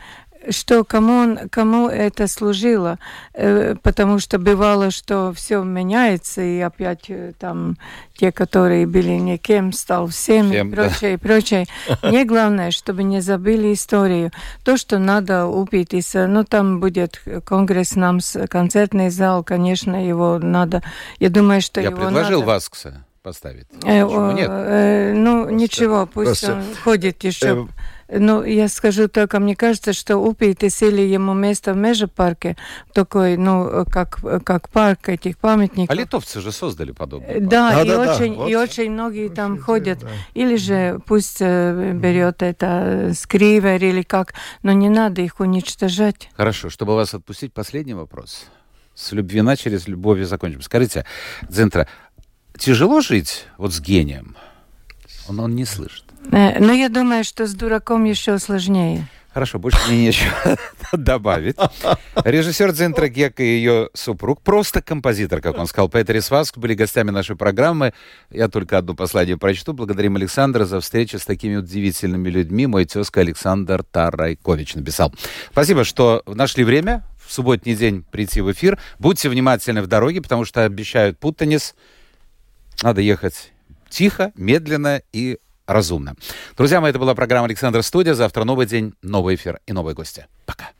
что 0.51 0.85
кому, 0.85 1.13
он, 1.13 1.49
кому 1.51 1.89
это 1.89 2.27
служило, 2.27 2.99
э, 3.35 3.75
потому 3.83 4.19
что 4.19 4.39
бывало, 4.39 4.91
что 4.91 5.33
все 5.35 5.63
меняется, 5.63 6.43
и 6.43 6.61
опять 6.61 7.07
э, 7.09 7.33
там 7.39 7.77
те, 8.17 8.33
которые 8.33 8.87
были 8.87 9.13
никем, 9.13 9.73
стал 9.73 10.09
всем, 10.09 10.51
Всем, 10.51 10.71
и 10.71 10.75
прочее, 10.75 10.99
да. 11.01 11.13
и 11.13 11.17
прочее. 11.17 11.67
Мне 12.03 12.25
главное, 12.25 12.71
чтобы 12.71 13.03
не 13.03 13.21
забыли 13.21 13.73
историю. 13.73 14.33
То, 14.65 14.77
что 14.77 14.99
надо 14.99 15.47
упитись, 15.47 16.15
ну, 16.15 16.45
там 16.45 16.81
будет 16.81 17.23
конгресс 17.45 17.95
нам, 17.97 18.19
концертный 18.49 19.11
зал, 19.11 19.45
конечно, 19.45 20.07
его 20.07 20.39
надо, 20.39 20.83
я 21.19 21.31
думаю, 21.31 21.61
что 21.61 21.81
я 21.81 21.89
его 21.89 21.97
предложил 21.97 22.41
надо... 22.41 22.53
вас, 22.53 22.69
кстати 22.69 22.99
поставить. 23.29 23.67
Э, 23.85 24.33
нет? 24.33 24.49
Э, 24.51 25.13
ну, 25.15 25.43
Просто. 25.43 25.55
ничего, 25.55 26.07
пусть 26.07 26.41
Просто. 26.41 26.55
он 26.55 26.63
ходит 26.83 27.25
еще. 27.25 27.47
Э, 27.47 27.67
ну, 28.09 28.43
я 28.43 28.69
скажу 28.69 29.09
только, 29.09 29.39
мне 29.39 29.55
кажется, 29.55 29.93
что 29.93 30.17
упейте 30.17 30.71
сели 30.71 31.03
ему 31.03 31.35
место 31.35 31.75
в 31.75 31.77
межепарке, 31.77 32.57
такой, 32.95 33.37
ну, 33.37 33.85
как, 33.91 34.19
как 34.45 34.71
парк 34.71 35.09
этих 35.09 35.37
памятников. 35.39 35.95
А 35.95 35.95
литовцы 35.95 36.41
же 36.41 36.51
создали 36.53 36.93
подобное. 36.93 37.41
Да, 37.41 37.73
да, 37.73 37.83
и, 37.83 37.89
да, 37.89 38.15
очень, 38.15 38.39
да. 38.39 38.49
и 38.49 38.55
вот. 38.55 38.63
очень 38.63 38.91
многие 38.91 39.29
там 39.29 39.55
очень 39.55 39.63
ходят. 39.63 39.99
Да. 40.01 40.09
Или 40.35 40.57
же 40.57 41.01
пусть 41.07 41.39
э, 41.41 41.93
берет 41.93 42.43
это 42.43 43.13
скривер 43.15 43.83
или 43.83 44.03
как, 44.03 44.35
но 44.63 44.73
не 44.73 44.89
надо 44.89 45.21
их 45.21 45.41
уничтожать. 45.41 46.31
Хорошо, 46.35 46.71
чтобы 46.71 46.95
вас 46.95 47.13
отпустить, 47.13 47.53
последний 47.53 47.95
вопрос. 47.95 48.47
С 48.95 49.13
любви 49.13 49.43
начали, 49.43 49.77
с 49.77 49.87
любовью 49.87 50.27
закончим. 50.27 50.63
Скажите, 50.63 51.05
Дзентра, 51.43 51.87
тяжело 52.57 53.01
жить 53.01 53.47
вот 53.59 53.73
с 53.73 53.81
гением? 53.81 54.37
Он, 55.29 55.41
он 55.41 55.55
не 55.55 55.65
слышит. 55.65 56.05
Э, 56.31 56.59
но 56.59 56.73
я 56.73 56.89
думаю, 56.89 57.25
что 57.25 57.47
с 57.47 57.55
дураком 57.55 58.05
еще 58.05 58.39
сложнее. 58.39 59.09
Хорошо, 59.33 59.59
больше 59.59 59.79
мне 59.89 60.07
нечего 60.07 60.57
добавить. 60.93 61.57
Режиссер 62.25 62.73
Дзентра 62.73 63.09
Гек 63.09 63.39
и 63.41 63.45
ее 63.45 63.91
супруг, 63.95 64.43
просто 64.43 64.83
композитор, 64.83 65.41
как 65.41 65.59
он 65.59 65.67
сказал, 65.67 65.89
Петер 65.89 66.21
Сваск, 66.23 66.57
были 66.59 66.75
гостями 66.75 67.11
нашей 67.11 67.37
программы. 67.37 67.93
Я 68.31 68.49
только 68.49 68.79
одну 68.79 68.95
последнюю 68.95 69.39
прочту. 69.39 69.75
Благодарим 69.75 70.17
Александра 70.17 70.65
за 70.65 70.81
встречу 70.81 71.19
с 71.19 71.25
такими 71.25 71.57
удивительными 71.57 72.29
людьми. 72.31 72.67
Мой 72.67 72.87
тезка 72.87 73.21
Александр 73.21 73.85
Тарайкович 73.85 74.75
написал. 74.75 75.15
Спасибо, 75.53 75.85
что 75.85 76.23
нашли 76.27 76.65
время 76.65 77.05
в 77.25 77.33
субботний 77.33 77.77
день 77.77 78.05
прийти 78.11 78.41
в 78.41 78.51
эфир. 78.51 78.79
Будьте 78.99 79.29
внимательны 79.29 79.83
в 79.83 79.87
дороге, 79.87 80.23
потому 80.23 80.47
что 80.47 80.65
обещают 80.65 81.19
путанис. 81.19 81.75
Надо 82.83 83.03
ехать 83.03 83.53
тихо, 83.89 84.33
медленно 84.37 85.03
и 85.13 85.39
разумно. 85.69 86.17
Друзья 86.57 86.81
мои, 86.81 86.91
это 86.91 86.99
была 86.99 87.15
программа 87.15 87.45
«Александр 87.45 87.83
Студия». 87.83 88.15
Завтра 88.15 88.43
новый 88.45 88.67
день, 88.67 88.95
новый 89.03 89.37
эфир 89.37 89.61
и 89.67 89.73
новые 89.73 89.95
гости. 89.95 90.27
Пока. 90.47 90.71